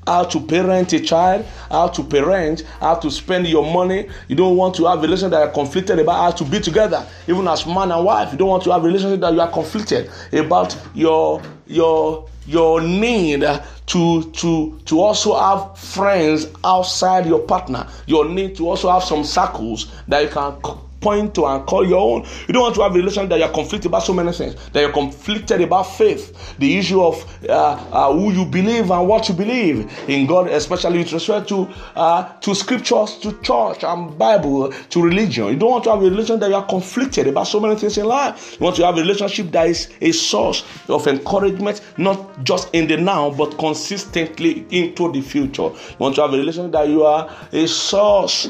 how 0.05 0.23
to 0.23 0.39
parent 0.39 0.93
a 0.93 0.99
child, 0.99 1.45
how 1.69 1.87
to 1.87 2.03
parent, 2.03 2.63
how 2.79 2.95
to 2.95 3.09
spend 3.11 3.47
your 3.47 3.63
money. 3.71 4.09
You 4.27 4.35
don't 4.35 4.57
want 4.57 4.75
to 4.75 4.85
have 4.85 4.99
a 4.99 5.01
relationship 5.01 5.31
that 5.31 5.47
are 5.47 5.51
conflicted 5.51 5.99
about 5.99 6.15
how 6.15 6.31
to 6.31 6.43
be 6.45 6.59
together, 6.59 7.05
even 7.27 7.47
as 7.47 7.65
man 7.65 7.91
and 7.91 8.05
wife. 8.05 8.31
You 8.31 8.37
don't 8.37 8.49
want 8.49 8.63
to 8.63 8.71
have 8.71 8.83
a 8.83 8.87
relationship 8.87 9.21
that 9.21 9.33
you 9.33 9.41
are 9.41 9.51
conflicted 9.51 10.09
about 10.33 10.75
your 10.93 11.41
your 11.67 12.27
your 12.45 12.81
need 12.81 13.41
to 13.85 14.31
to 14.31 14.79
to 14.85 14.99
also 14.99 15.37
have 15.39 15.77
friends 15.77 16.47
outside 16.63 17.25
your 17.25 17.39
partner 17.39 17.87
your 18.05 18.27
need 18.27 18.55
to 18.55 18.67
also 18.67 18.89
have 18.91 19.03
some 19.03 19.23
circles 19.23 19.93
that 20.07 20.21
you 20.23 20.29
can 20.29 20.59
point 21.03 21.35
to 21.35 21.45
and 21.45 21.65
call 21.67 21.85
your 21.87 21.99
own. 21.99 22.25
You 22.47 22.53
don't 22.53 22.63
want 22.63 22.75
to 22.75 22.81
have 22.81 22.93
a 22.93 22.95
relation 22.95 23.27
that 23.29 23.37
you're 23.37 23.49
conflicted 23.49 23.87
about 23.91 24.03
so 24.03 24.13
many 24.13 24.31
things, 24.31 24.55
that 24.69 24.79
you're 24.79 24.91
conflicted 24.91 25.61
about 25.61 25.83
faith, 25.83 26.57
the 26.57 26.77
issue 26.77 27.03
of 27.03 27.23
uh, 27.47 27.53
uh, 27.53 28.13
who 28.13 28.31
you 28.31 28.45
believe 28.45 28.89
and 28.89 29.07
what 29.07 29.27
you 29.29 29.35
believe 29.35 29.91
in 30.07 30.25
God, 30.25 30.47
especially 30.47 30.99
with 30.99 31.11
respect 31.11 31.49
to 31.49 31.67
uh, 31.95 32.31
to 32.39 32.55
scriptures, 32.55 33.17
to 33.19 33.33
church 33.41 33.83
and 33.83 34.17
Bible, 34.17 34.71
to 34.71 35.01
religion. 35.01 35.47
You 35.47 35.55
don't 35.57 35.71
want 35.71 35.83
to 35.85 35.91
have 35.91 36.01
a 36.01 36.09
relation 36.09 36.39
that 36.39 36.49
you 36.49 36.55
are 36.55 36.65
conflicted 36.65 37.27
about 37.27 37.47
so 37.47 37.59
many 37.59 37.75
things 37.75 37.97
in 37.97 38.05
life. 38.05 38.57
You 38.59 38.63
want 38.63 38.77
to 38.77 38.85
have 38.85 38.97
a 38.97 39.01
relationship 39.01 39.51
that 39.51 39.67
is 39.67 39.89
a 40.01 40.11
source 40.11 40.63
of 40.87 41.05
encouragement, 41.07 41.81
not 41.97 42.43
just 42.43 42.73
in 42.73 42.87
the 42.87 42.97
now, 42.97 43.29
but 43.29 43.57
consistently 43.57 44.65
into 44.71 45.11
the 45.11 45.21
future. 45.21 45.63
You 45.63 45.97
want 45.99 46.15
to 46.15 46.21
have 46.21 46.33
a 46.33 46.37
relationship 46.37 46.71
that 46.71 46.87
you 46.87 47.03
are 47.03 47.29
a 47.51 47.67
source 47.67 48.49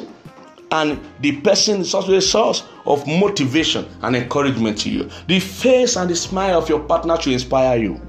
and 0.74 1.00
the 1.20 1.34
person 1.42 1.82
is 1.82 1.94
also 1.94 2.14
a 2.16 2.22
source 2.22 2.64
of 2.88 3.06
motivation 3.08 3.88
and 4.02 4.16
encouragement 4.16 4.78
to 4.80 4.90
you. 4.90 5.10
The 5.28 5.40
face 5.40 5.96
and 5.96 6.10
the 6.10 6.16
smile 6.16 6.58
of 6.58 6.68
your 6.68 6.80
partner 6.80 7.16
should 7.22 7.34
inspire 7.34 7.78
you. 7.78 8.02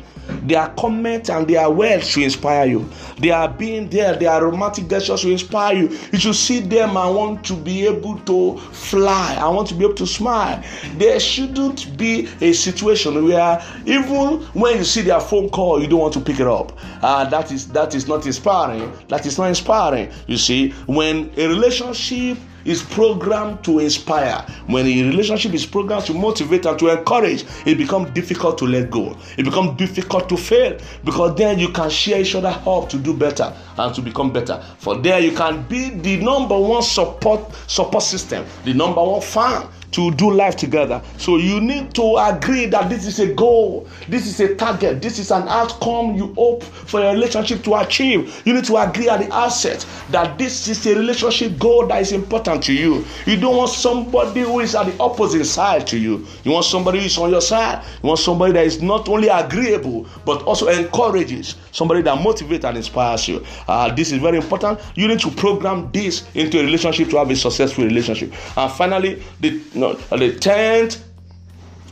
Their 0.45 0.69
comment 0.79 1.29
and 1.29 1.47
their 1.47 1.69
words 1.69 2.09
should 2.09 2.23
inspire 2.23 2.67
you. 2.67 2.89
They 3.19 3.31
are 3.31 3.49
being 3.49 3.91
there, 3.91 4.17
their 4.17 4.43
romantic 4.43 4.89
gestures 4.89 5.21
should 5.21 5.33
inspire 5.33 5.77
you. 5.77 5.99
You 6.13 6.19
should 6.19 6.35
see 6.37 6.61
them 6.61 6.97
and 6.97 7.15
want 7.15 7.45
to 7.45 7.55
be 7.55 7.87
able 7.87 8.19
to 8.21 8.57
fly. 8.73 9.37
I 9.39 9.47
want 9.49 9.69
to 9.69 9.75
be 9.75 9.85
able 9.85 9.95
to 9.97 10.07
smile. 10.07 10.65
There 10.97 11.21
shouldn't 11.21 11.99
be 11.99 12.31
a 12.41 12.55
situation 12.55 13.23
where 13.27 13.63
even 13.85 14.41
when 14.55 14.79
you 14.79 14.85
see 14.85 15.03
their 15.03 15.21
phone 15.21 15.51
call, 15.51 15.83
you 15.83 15.87
don't 15.87 16.01
want 16.01 16.15
to 16.15 16.21
pick 16.21 16.41
it 16.41 16.47
up. 16.47 16.79
Uh, 17.03 17.29
that 17.29 17.53
is 17.53 17.69
that 17.69 17.95
is 17.95 18.09
not 18.09 18.25
inspiring. 18.25 18.91
That 19.09 19.27
is 19.27 19.37
not 19.37 19.49
inspiring. 19.49 20.11
You 20.27 20.39
see, 20.39 20.71
when 20.87 21.31
a 21.37 21.47
relationship 21.47 22.39
is 22.65 22.83
programmed 22.83 23.63
to 23.65 23.79
inspire. 23.79 24.45
When 24.67 24.87
a 24.87 25.03
relationship 25.05 25.55
is 25.55 25.67
programmed 25.67 26.07
to 26.07 26.15
motivate 26.15 26.67
and 26.67 26.79
to 26.79 26.89
encourage, 26.99 27.45
it 27.67 27.79
becomes 27.79 28.11
difficult 28.11 28.59
to 28.59 28.67
let 28.67 28.91
go. 28.91 29.17
It 29.37 29.45
becomes 29.45 29.77
difficult 29.77 30.29
to 30.29 30.37
fail 30.37 30.79
because 31.05 31.37
then 31.37 31.59
you 31.59 31.69
can 31.69 31.91
share 31.91 32.21
each 32.21 32.35
other 32.35 32.61
up 32.67 32.89
to 32.91 32.99
do 32.99 33.15
better 33.15 33.55
and 33.79 33.95
to 33.95 34.03
become 34.03 34.33
better. 34.33 34.63
For 34.79 34.97
there 34.97 35.21
you 35.21 35.33
can 35.33 35.63
be 35.65 35.91
the 35.91 36.17
number 36.19 36.59
one 36.59 36.83
support 36.83 37.53
support 37.67 38.03
system, 38.03 38.45
the 38.65 38.75
number 38.75 39.03
one 39.03 39.21
fan 39.21 39.69
to 39.95 40.11
do 40.13 40.31
life 40.31 40.57
together. 40.57 41.01
So 41.19 41.37
you 41.37 41.61
need 41.61 41.95
to 41.95 42.17
agree 42.17 42.67
that 42.67 42.91
this 42.91 43.07
is 43.07 43.21
a 43.21 43.33
goal, 43.33 43.89
this 44.09 44.27
is 44.27 44.41
a 44.41 44.55
target, 44.57 45.01
this 45.01 45.19
is 45.21 45.31
an 45.31 45.47
outcome 45.49 46.17
you 46.17 46.35
hope 46.35 46.65
for 46.65 47.01
your 47.01 47.13
relationship 47.13 47.63
to 47.65 47.77
achieve. 47.77 48.43
You 48.45 48.55
need 48.55 48.65
to 48.65 48.77
agree 48.77 49.09
at 49.09 49.21
the 49.21 49.33
outset 49.33 49.87
that 50.11 50.37
this 50.37 50.67
is 50.67 50.85
a 50.87 50.97
relationship 50.97 51.59
goal 51.59 51.87
that 51.87 52.03
is 52.03 52.11
important 52.13 52.65
to 52.65 52.73
you. 52.73 53.05
You 53.25 53.37
don't 53.39 53.57
want 53.57 53.71
somebody 53.71 54.41
who 54.41 54.61
is 54.61 54.75
at 54.75 54.87
the 54.87 55.01
opposite 55.01 55.45
side 55.45 55.87
to 55.89 55.99
you. 55.99 56.27
You 56.43 56.51
want 56.51 56.65
somebody 56.65 56.99
who 56.99 57.05
is 57.05 57.17
on 57.17 57.31
your 57.31 57.41
side. 57.41 57.85
You 58.03 58.09
want 58.09 58.19
somebody 58.21 58.53
that 58.55 58.67
is 58.67 58.83
not 58.83 59.09
only 59.09 59.29
agreeable 59.29 60.07
but 60.25 60.43
also 60.43 60.69
encourages, 60.69 61.55
somebody 61.71 62.03
that 62.03 62.19
motivates 62.19 62.65
and 62.65 62.77
inspires 62.77 63.29
you. 63.29 63.45
Uh, 63.69 63.95
this 63.95 64.11
is 64.11 64.19
very 64.19 64.39
important. 64.39 64.81
You 64.97 65.07
need 65.07 65.21
to 65.21 65.31
program 65.31 65.91
this 65.93 66.25
into 66.35 66.59
a 66.59 66.65
relationship 66.65 67.11
to 67.11 67.19
have 67.19 67.31
a 67.31 67.37
successful 67.37 67.85
relationship. 67.85 68.33
And 68.57 68.73
finally, 68.73 69.23
the 69.41 69.61
the 69.93 70.37
tenth 70.41 71.03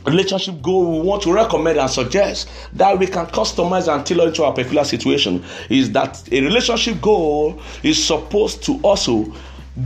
relationship 0.05 0.61
goal 0.61 0.99
we 0.99 1.07
want 1.07 1.21
to 1.23 1.33
recommend 1.33 1.79
and 1.79 1.89
suggest 1.89 2.49
that 2.73 2.97
we 2.97 3.07
can 3.07 3.25
customize 3.27 3.93
and 3.93 4.05
tailor 4.05 4.27
into 4.27 4.43
our 4.43 4.53
particular 4.53 4.83
situation 4.83 5.43
is 5.69 5.91
that 5.91 6.21
a 6.31 6.41
relationship 6.41 6.99
goal 7.01 7.61
is 7.83 8.03
supposed 8.03 8.63
to 8.63 8.79
also 8.81 9.33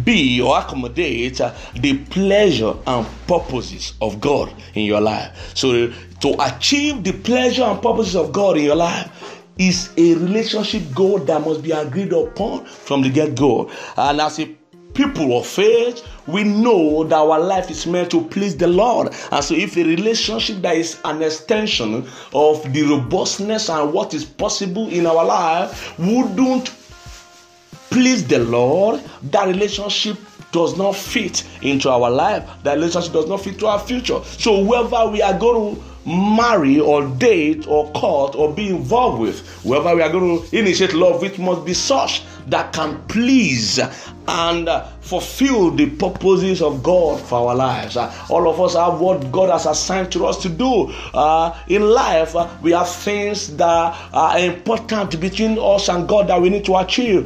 be 0.04 0.42
or 0.42 0.58
accommodate 0.58 1.40
uh, 1.40 1.54
the 1.76 1.98
pleasure 2.06 2.74
and 2.88 3.08
purposes 3.28 3.94
of 4.02 4.20
God 4.20 4.54
in 4.74 4.84
your 4.86 5.00
life. 5.00 5.56
So, 5.56 5.94
to 6.22 6.36
achieve 6.42 7.04
the 7.04 7.14
pleasure 7.14 7.64
and 7.64 7.82
purposes 7.82 8.16
of 8.16 8.34
God 8.34 8.58
in 8.58 8.64
your 8.64 8.76
life 8.76 9.44
is 9.58 9.92
a 9.98 10.16
relationship 10.16 10.84
goal 10.94 11.20
that 11.20 11.42
must 11.42 11.64
be 11.64 11.72
agreed 11.72 12.12
upon 12.14 12.66
from 12.66 13.02
the 13.02 13.10
get 13.10 13.36
go. 13.36 13.72
And 13.96 14.20
as 14.20 14.40
a 14.40 14.57
people 14.98 15.38
of 15.38 15.46
faith, 15.46 16.04
we 16.26 16.44
know 16.44 17.04
that 17.06 17.16
our 17.16 17.40
life 17.40 17.70
is 17.70 17.86
meant 17.86 18.10
to 18.12 18.26
please 18.26 18.58
the 18.58 18.68
Lord. 18.68 19.14
And 19.32 19.46
so, 19.46 19.54
if 19.54 19.78
a 19.78 19.84
relationship 19.84 20.58
that 20.64 20.76
is 20.76 21.00
an 21.06 21.22
extension 21.22 22.06
of 22.34 22.74
the 22.74 22.84
robustness 22.84 23.70
and 23.70 23.94
what 23.94 24.14
is 24.14 24.26
possible 24.26 24.90
in 24.90 25.06
our 25.06 25.24
life 25.24 25.98
wouldn't 26.00 26.74
please 27.92 28.28
the 28.28 28.40
Lord, 28.40 29.02
that 29.32 29.48
relationship 29.48 30.18
does 30.52 30.78
not 30.78 30.96
fit 30.96 31.44
into 31.62 31.90
our 31.90 32.10
life. 32.10 32.50
That 32.64 32.76
relationship 32.76 33.14
does 33.14 33.28
not 33.28 33.42
fit 33.42 33.60
to 33.60 33.68
our 33.68 33.80
future. 33.80 34.24
So 34.24 34.64
whoever 34.64 35.08
we 35.12 35.22
are 35.22 35.38
going 35.38 35.76
to 35.76 35.84
marry 36.08 36.80
or 36.80 37.06
date 37.18 37.68
or 37.68 37.92
court 37.92 38.36
or 38.36 38.54
be 38.54 38.70
involved 38.70 39.20
with, 39.20 39.48
whoever 39.64 39.96
we 39.96 40.02
are 40.02 40.10
going 40.10 40.42
to 40.42 40.58
initiate 40.58 40.94
love 40.94 41.22
with 41.22 41.38
must 41.38 41.66
be 41.66 41.74
such 41.74 42.24
that 42.48 42.72
can 42.72 43.02
please 43.08 43.80
and 44.30 44.68
uh, 44.68 44.86
fulfill 45.02 45.72
the 45.72 45.90
purposes 45.90 46.62
of 46.62 46.84
God 46.84 47.22
for 47.22 47.50
our 47.50 47.56
lives. 47.56 47.96
Uh, 47.96 48.14
all 48.30 48.50
of 48.50 48.60
us 48.60 48.74
have 48.76 49.00
what 49.00 49.32
God 49.32 49.50
has 49.50 49.66
assigned 49.66 50.12
to 50.14 50.26
us 50.26 50.42
to 50.42 50.50
do. 50.50 50.92
Uh, 51.14 51.58
in 51.68 51.82
life, 51.82 52.36
uh, 52.36 52.50
we 52.62 52.72
have 52.72 52.90
things 52.90 53.56
that 53.58 53.98
are 54.14 54.40
important 54.40 55.20
between 55.20 55.58
us 55.60 55.88
and 55.90 56.08
God 56.08 56.28
that 56.28 56.42
we 56.42 56.50
need 56.50 56.66
to 56.66 56.78
achieve. 56.78 57.24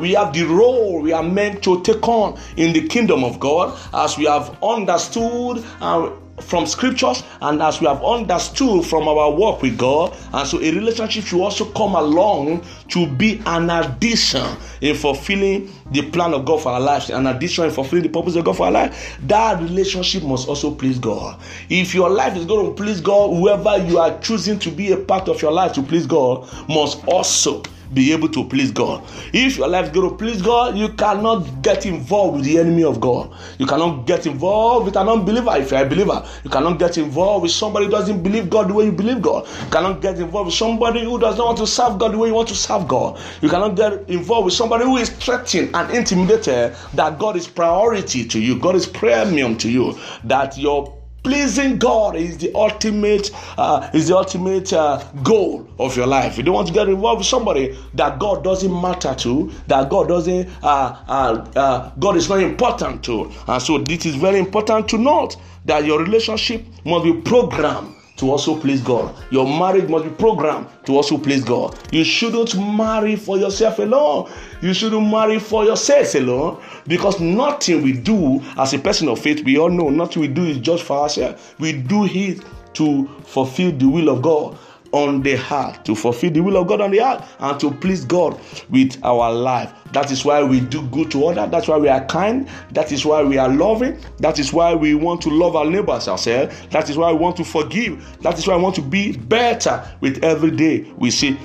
We 0.00 0.12
have 0.12 0.32
the 0.32 0.46
role 0.48 1.00
we 1.00 1.12
are 1.12 1.22
meant 1.22 1.62
to 1.64 1.82
take 1.82 2.06
on 2.08 2.38
in 2.56 2.72
the 2.72 2.86
kingdom 2.88 3.24
of 3.24 3.38
God 3.38 3.78
as 3.92 4.16
we 4.16 4.24
have 4.24 4.56
understood 4.62 5.64
and 5.80 6.12
from 6.40 6.66
scriptures 6.66 7.22
and 7.40 7.62
as 7.62 7.80
we 7.80 7.86
have 7.86 8.02
understood 8.04 8.84
from 8.84 9.08
our 9.08 9.30
work 9.30 9.62
with 9.62 9.78
God. 9.78 10.16
And 10.32 10.46
so 10.46 10.58
a 10.58 10.70
relationship 10.72 11.24
should 11.24 11.42
also 11.42 11.64
come 11.72 11.94
along 11.94 12.64
to 12.88 13.06
be 13.06 13.42
an 13.46 13.70
addition 13.70 14.46
in 14.80 14.96
fulfilling 14.96 15.72
the 15.90 16.02
plan 16.10 16.34
of 16.34 16.44
God 16.44 16.62
for 16.62 16.70
our 16.72 16.80
lives, 16.80 17.10
an 17.10 17.26
addition 17.26 17.64
in 17.64 17.70
fulfilling 17.70 18.04
the 18.04 18.08
purpose 18.08 18.36
of 18.36 18.44
God 18.44 18.56
for 18.56 18.66
our 18.66 18.72
life. 18.72 19.18
That 19.26 19.60
relationship 19.60 20.22
must 20.22 20.48
also 20.48 20.74
please 20.74 20.98
God. 20.98 21.40
If 21.68 21.94
your 21.94 22.10
life 22.10 22.36
is 22.36 22.44
going 22.44 22.66
to 22.66 22.72
please 22.72 23.00
God, 23.00 23.36
whoever 23.36 23.78
you 23.78 23.98
are 23.98 24.18
choosing 24.20 24.58
to 24.60 24.70
be 24.70 24.92
a 24.92 24.96
part 24.96 25.28
of 25.28 25.40
your 25.42 25.52
life 25.52 25.72
to 25.74 25.82
please 25.82 26.06
God 26.06 26.48
must 26.68 27.04
also 27.06 27.62
be 27.92 28.12
able 28.12 28.28
to 28.28 28.44
please 28.44 28.70
God. 28.70 29.02
If 29.32 29.56
your 29.56 29.68
life 29.68 29.86
is 29.86 29.90
going 29.90 30.10
to 30.10 30.16
please 30.16 30.40
God, 30.42 30.76
you 30.76 30.90
cannot 30.90 31.62
get 31.62 31.86
involved 31.86 32.36
with 32.36 32.44
the 32.44 32.58
enemy 32.58 32.84
of 32.84 33.00
God. 33.00 33.32
You 33.58 33.66
cannot 33.66 34.06
get 34.06 34.26
involved 34.26 34.86
with 34.86 34.96
an 34.96 35.08
unbeliever 35.08 35.56
if 35.56 35.70
you're 35.70 35.84
a 35.84 35.88
believer. 35.88 36.26
You 36.44 36.50
cannot 36.50 36.78
get 36.78 36.98
involved 36.98 37.42
with 37.42 37.52
somebody 37.52 37.86
who 37.86 37.90
doesn't 37.90 38.22
believe 38.22 38.48
God 38.48 38.68
the 38.68 38.74
way 38.74 38.84
you 38.86 38.92
believe 38.92 39.20
God. 39.20 39.46
You 39.64 39.70
cannot 39.70 40.00
get 40.00 40.18
involved 40.18 40.46
with 40.46 40.54
somebody 40.54 41.02
who 41.02 41.18
does 41.18 41.36
not 41.36 41.46
want 41.46 41.58
to 41.58 41.66
serve 41.66 41.98
God 41.98 42.12
the 42.12 42.18
way 42.18 42.28
you 42.28 42.34
want 42.34 42.48
to 42.48 42.54
serve 42.54 42.86
God. 42.86 43.20
You 43.40 43.48
cannot 43.48 43.76
get 43.76 44.08
involved 44.08 44.46
with 44.46 44.54
somebody 44.54 44.84
who 44.84 44.96
is 44.96 45.10
threatened 45.10 45.74
and 45.74 45.90
intimidated 45.96 46.76
that 46.94 47.18
God 47.18 47.36
is 47.36 47.48
priority 47.48 48.24
to 48.26 48.40
you, 48.40 48.58
God 48.58 48.76
is 48.76 48.86
premium 48.86 49.56
to 49.58 49.70
you, 49.70 49.98
that 50.24 50.56
your 50.56 50.99
pleasing 51.22 51.78
God 51.78 52.16
is 52.16 52.38
the 52.38 52.52
ultimate 52.54 53.30
uh, 53.58 53.90
is 53.92 54.08
the 54.08 54.16
ultimate 54.16 54.72
uh, 54.72 55.02
goal 55.22 55.68
of 55.78 55.96
your 55.96 56.06
life. 56.06 56.36
You 56.36 56.42
don't 56.42 56.54
want 56.54 56.68
to 56.68 56.74
get 56.74 56.88
involved 56.88 57.20
with 57.20 57.26
somebody 57.26 57.76
that 57.94 58.18
God 58.18 58.42
doesn't 58.44 58.72
matter 58.72 59.14
to, 59.14 59.50
that 59.66 59.90
God 59.90 60.08
doesn't 60.08 60.48
uh, 60.62 60.96
uh, 61.08 61.50
uh, 61.56 61.90
God 61.98 62.16
is 62.16 62.28
not 62.28 62.40
important 62.40 63.04
to, 63.04 63.30
and 63.48 63.62
so 63.62 63.78
this 63.78 64.06
is 64.06 64.16
very 64.16 64.38
important 64.38 64.88
to 64.90 64.98
note 64.98 65.36
that 65.64 65.84
your 65.84 66.02
relationship 66.02 66.64
must 66.84 67.04
be 67.04 67.12
programmed 67.20 67.94
to 68.20 68.30
also 68.30 68.54
please 68.60 68.82
God. 68.82 69.14
Your 69.30 69.46
marriage 69.46 69.88
must 69.88 70.04
be 70.04 70.10
programmed 70.10 70.68
to 70.84 70.94
also 70.94 71.16
please 71.16 71.42
God. 71.42 71.76
You 71.90 72.04
shouldn't 72.04 72.54
marry 72.54 73.16
for 73.16 73.38
yourself 73.38 73.78
alone. 73.78 74.30
You 74.60 74.74
shouldn't 74.74 75.10
marry 75.10 75.38
for 75.38 75.64
yourself 75.64 76.14
alone 76.14 76.62
because 76.86 77.18
nothing 77.18 77.82
we 77.82 77.94
do 77.94 78.42
as 78.58 78.74
a 78.74 78.78
person 78.78 79.08
of 79.08 79.18
faith, 79.18 79.42
we 79.42 79.58
all 79.58 79.70
know 79.70 79.88
nothing 79.88 80.20
we 80.20 80.28
do 80.28 80.44
is 80.44 80.58
just 80.58 80.84
for 80.84 80.98
ourselves. 80.98 81.54
We 81.58 81.72
do 81.72 82.04
it 82.04 82.44
to 82.74 83.08
fulfill 83.24 83.72
the 83.72 83.88
will 83.88 84.10
of 84.10 84.20
God 84.20 84.58
on 84.92 85.22
the 85.22 85.36
heart, 85.36 85.84
to 85.84 85.94
fulfill 85.94 86.30
the 86.30 86.40
will 86.40 86.56
of 86.56 86.66
God 86.66 86.80
on 86.80 86.90
the 86.90 86.98
heart, 86.98 87.24
and 87.38 87.60
to 87.60 87.70
please 87.70 88.04
God 88.04 88.40
with 88.70 88.98
our 89.04 89.32
life. 89.32 89.72
That 89.92 90.10
is 90.10 90.24
why 90.24 90.42
we 90.42 90.60
do 90.60 90.82
good 90.88 91.10
to 91.12 91.26
others. 91.26 91.50
That's 91.50 91.68
why 91.68 91.78
we 91.78 91.88
are 91.88 92.04
kind. 92.06 92.48
That 92.72 92.92
is 92.92 93.04
why 93.04 93.22
we 93.22 93.38
are 93.38 93.48
loving. 93.48 93.98
That 94.18 94.38
is 94.38 94.52
why 94.52 94.74
we 94.74 94.94
want 94.94 95.20
to 95.22 95.30
love 95.30 95.56
our 95.56 95.64
neighbors 95.64 96.08
ourselves. 96.08 96.54
That 96.70 96.90
is 96.90 96.96
why 96.96 97.12
we 97.12 97.18
want 97.18 97.36
to 97.38 97.44
forgive. 97.44 98.18
That 98.22 98.38
is 98.38 98.46
why 98.46 98.56
we 98.56 98.62
want 98.62 98.76
to 98.76 98.82
be 98.82 99.16
better 99.16 99.86
with 100.00 100.22
every 100.22 100.50
day 100.50 100.92
we 100.98 101.10
see 101.10 101.38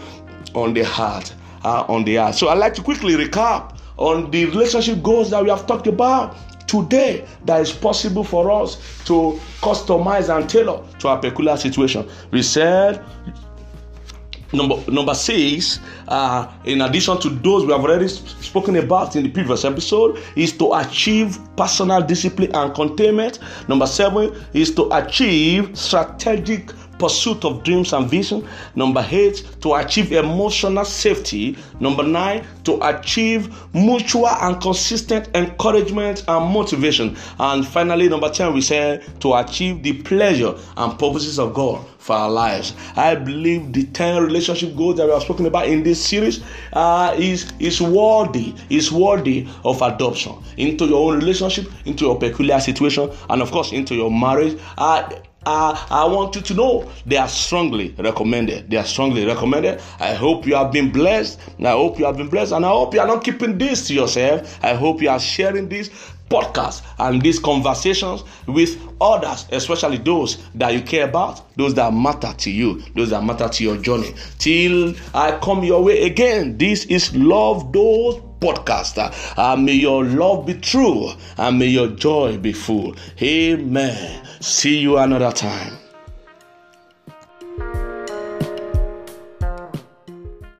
on 0.53 0.73
the 0.73 0.83
heart. 0.83 1.33
Uh, 1.63 1.83
on 1.89 2.03
the 2.03 2.17
heart. 2.17 2.35
So 2.35 2.49
I'd 2.49 2.59
like 2.59 2.75
to 2.75 2.83
quickly 2.83 3.15
recap 3.15 3.74
on 3.97 4.29
the 4.31 4.45
relationship 4.45 5.01
goals 5.01 5.29
that 5.31 5.43
we 5.43 5.49
have 5.49 5.65
talked 5.67 5.87
about 5.87 6.35
today 6.67 7.25
that 7.45 7.61
is 7.61 7.71
possible 7.71 8.23
for 8.23 8.51
us 8.51 8.75
to 9.05 9.39
customize 9.61 10.35
and 10.35 10.49
tailor 10.49 10.83
to 10.99 11.07
our 11.07 11.19
peculiar 11.19 11.57
situation. 11.57 12.07
We 12.31 12.41
said 12.41 13.03
number 14.53 14.79
number 14.89 15.13
six 15.13 15.79
uh, 16.07 16.51
in 16.65 16.81
addition 16.81 17.19
to 17.19 17.29
those 17.29 17.65
we 17.65 17.71
have 17.71 17.81
already 17.81 18.07
spoken 18.07 18.75
about 18.77 19.15
in 19.15 19.23
the 19.23 19.29
previous 19.29 19.65
episode 19.65 20.17
is 20.35 20.55
to 20.57 20.71
achieve 20.73 21.37
personal 21.57 22.01
discipline 22.01 22.53
and 22.55 22.73
containment 22.73 23.39
number 23.67 23.87
seven 23.87 24.33
is 24.53 24.73
to 24.73 24.87
achieve 24.93 25.77
strategic 25.77 26.71
pursuit 26.97 27.43
of 27.45 27.63
dreams 27.63 27.93
and 27.93 28.09
vision. 28.09 28.47
Number 28.75 29.05
eight, 29.09 29.45
to 29.61 29.75
achieve 29.75 30.11
emotional 30.11 30.85
safety. 30.85 31.57
Number 31.79 32.03
nine, 32.03 32.45
to 32.63 32.79
achieve 32.87 33.53
mutual 33.73 34.27
and 34.27 34.61
consistent 34.61 35.29
encouragement 35.35 36.23
and 36.27 36.53
motivation. 36.53 37.15
And 37.39 37.65
finally, 37.67 38.09
number 38.09 38.29
10, 38.29 38.53
we 38.53 38.61
say 38.61 39.03
to 39.19 39.33
achieve 39.35 39.83
the 39.83 40.01
pleasure 40.03 40.55
and 40.77 40.97
purposes 40.97 41.39
of 41.39 41.53
God 41.53 41.85
for 42.05 42.15
our 42.15 42.29
lives. 42.29 42.75
I 42.95 43.15
believe 43.15 43.73
the 43.73 43.85
10 43.85 44.23
relationship 44.23 44.75
goals 44.75 44.97
that 44.97 45.07
we 45.07 45.11
have 45.11 45.23
spoken 45.23 45.47
about 45.47 45.67
in 45.67 45.81
this 45.81 46.03
series 46.05 46.43
uh, 46.73 47.15
is, 47.17 47.51
is 47.57 47.81
worthy, 47.81 48.53
is 48.69 48.91
worthy 48.91 49.47
of 49.63 49.81
adoption 49.81 50.35
into 50.57 50.85
your 50.85 51.11
own 51.11 51.19
relationship, 51.19 51.65
into 51.85 52.05
your 52.05 52.19
peculiar 52.19 52.59
situation, 52.59 53.09
and 53.29 53.41
of 53.41 53.49
course 53.49 53.71
into 53.71 53.95
your 53.95 54.11
marriage. 54.11 54.59
Uh, 54.77 55.09
uh, 55.45 55.85
I 55.89 56.05
want 56.05 56.35
you 56.35 56.41
to 56.41 56.53
know 56.53 56.91
they 57.05 57.17
are 57.17 57.27
strongly 57.27 57.95
recommended. 57.97 58.69
They 58.69 58.77
are 58.77 58.85
strongly 58.85 59.25
recommended. 59.25 59.81
I 59.99 60.13
hope 60.13 60.45
you 60.45 60.55
have 60.55 60.71
been 60.71 60.91
blessed. 60.91 61.39
I 61.59 61.71
hope 61.71 61.99
you 61.99 62.05
have 62.05 62.17
been 62.17 62.29
blessed. 62.29 62.51
And 62.53 62.65
I 62.65 62.69
hope 62.69 62.93
you 62.93 62.99
are 62.99 63.07
not 63.07 63.23
keeping 63.23 63.57
this 63.57 63.87
to 63.87 63.93
yourself. 63.93 64.59
I 64.63 64.73
hope 64.73 65.01
you 65.01 65.09
are 65.09 65.19
sharing 65.19 65.69
this 65.69 65.89
podcast 66.29 66.83
and 66.97 67.21
these 67.21 67.39
conversations 67.39 68.23
with 68.47 68.81
others, 68.99 69.45
especially 69.51 69.97
those 69.97 70.43
that 70.55 70.73
you 70.73 70.81
care 70.81 71.07
about, 71.07 71.55
those 71.55 71.73
that 71.75 71.93
matter 71.93 72.33
to 72.37 72.49
you, 72.51 72.81
those 72.95 73.11
that 73.11 73.23
matter 73.23 73.47
to 73.47 73.63
your 73.63 73.77
journey. 73.77 74.13
Till 74.39 74.95
I 75.13 75.37
come 75.39 75.63
your 75.63 75.83
way 75.83 76.03
again, 76.03 76.57
this 76.57 76.85
is 76.85 77.15
Love 77.15 77.71
Those 77.71 78.21
Podcaster. 78.45 79.11
Uh, 79.37 79.55
may 79.55 79.73
your 79.73 80.03
love 80.03 80.45
be 80.45 80.53
true 80.53 81.09
and 81.37 81.57
may 81.57 81.65
your 81.65 81.87
joy 81.87 82.37
be 82.37 82.53
full. 82.53 82.95
Amen. 83.19 84.27
See 84.39 84.77
you 84.77 84.97
another 84.97 85.31
time. 85.31 85.84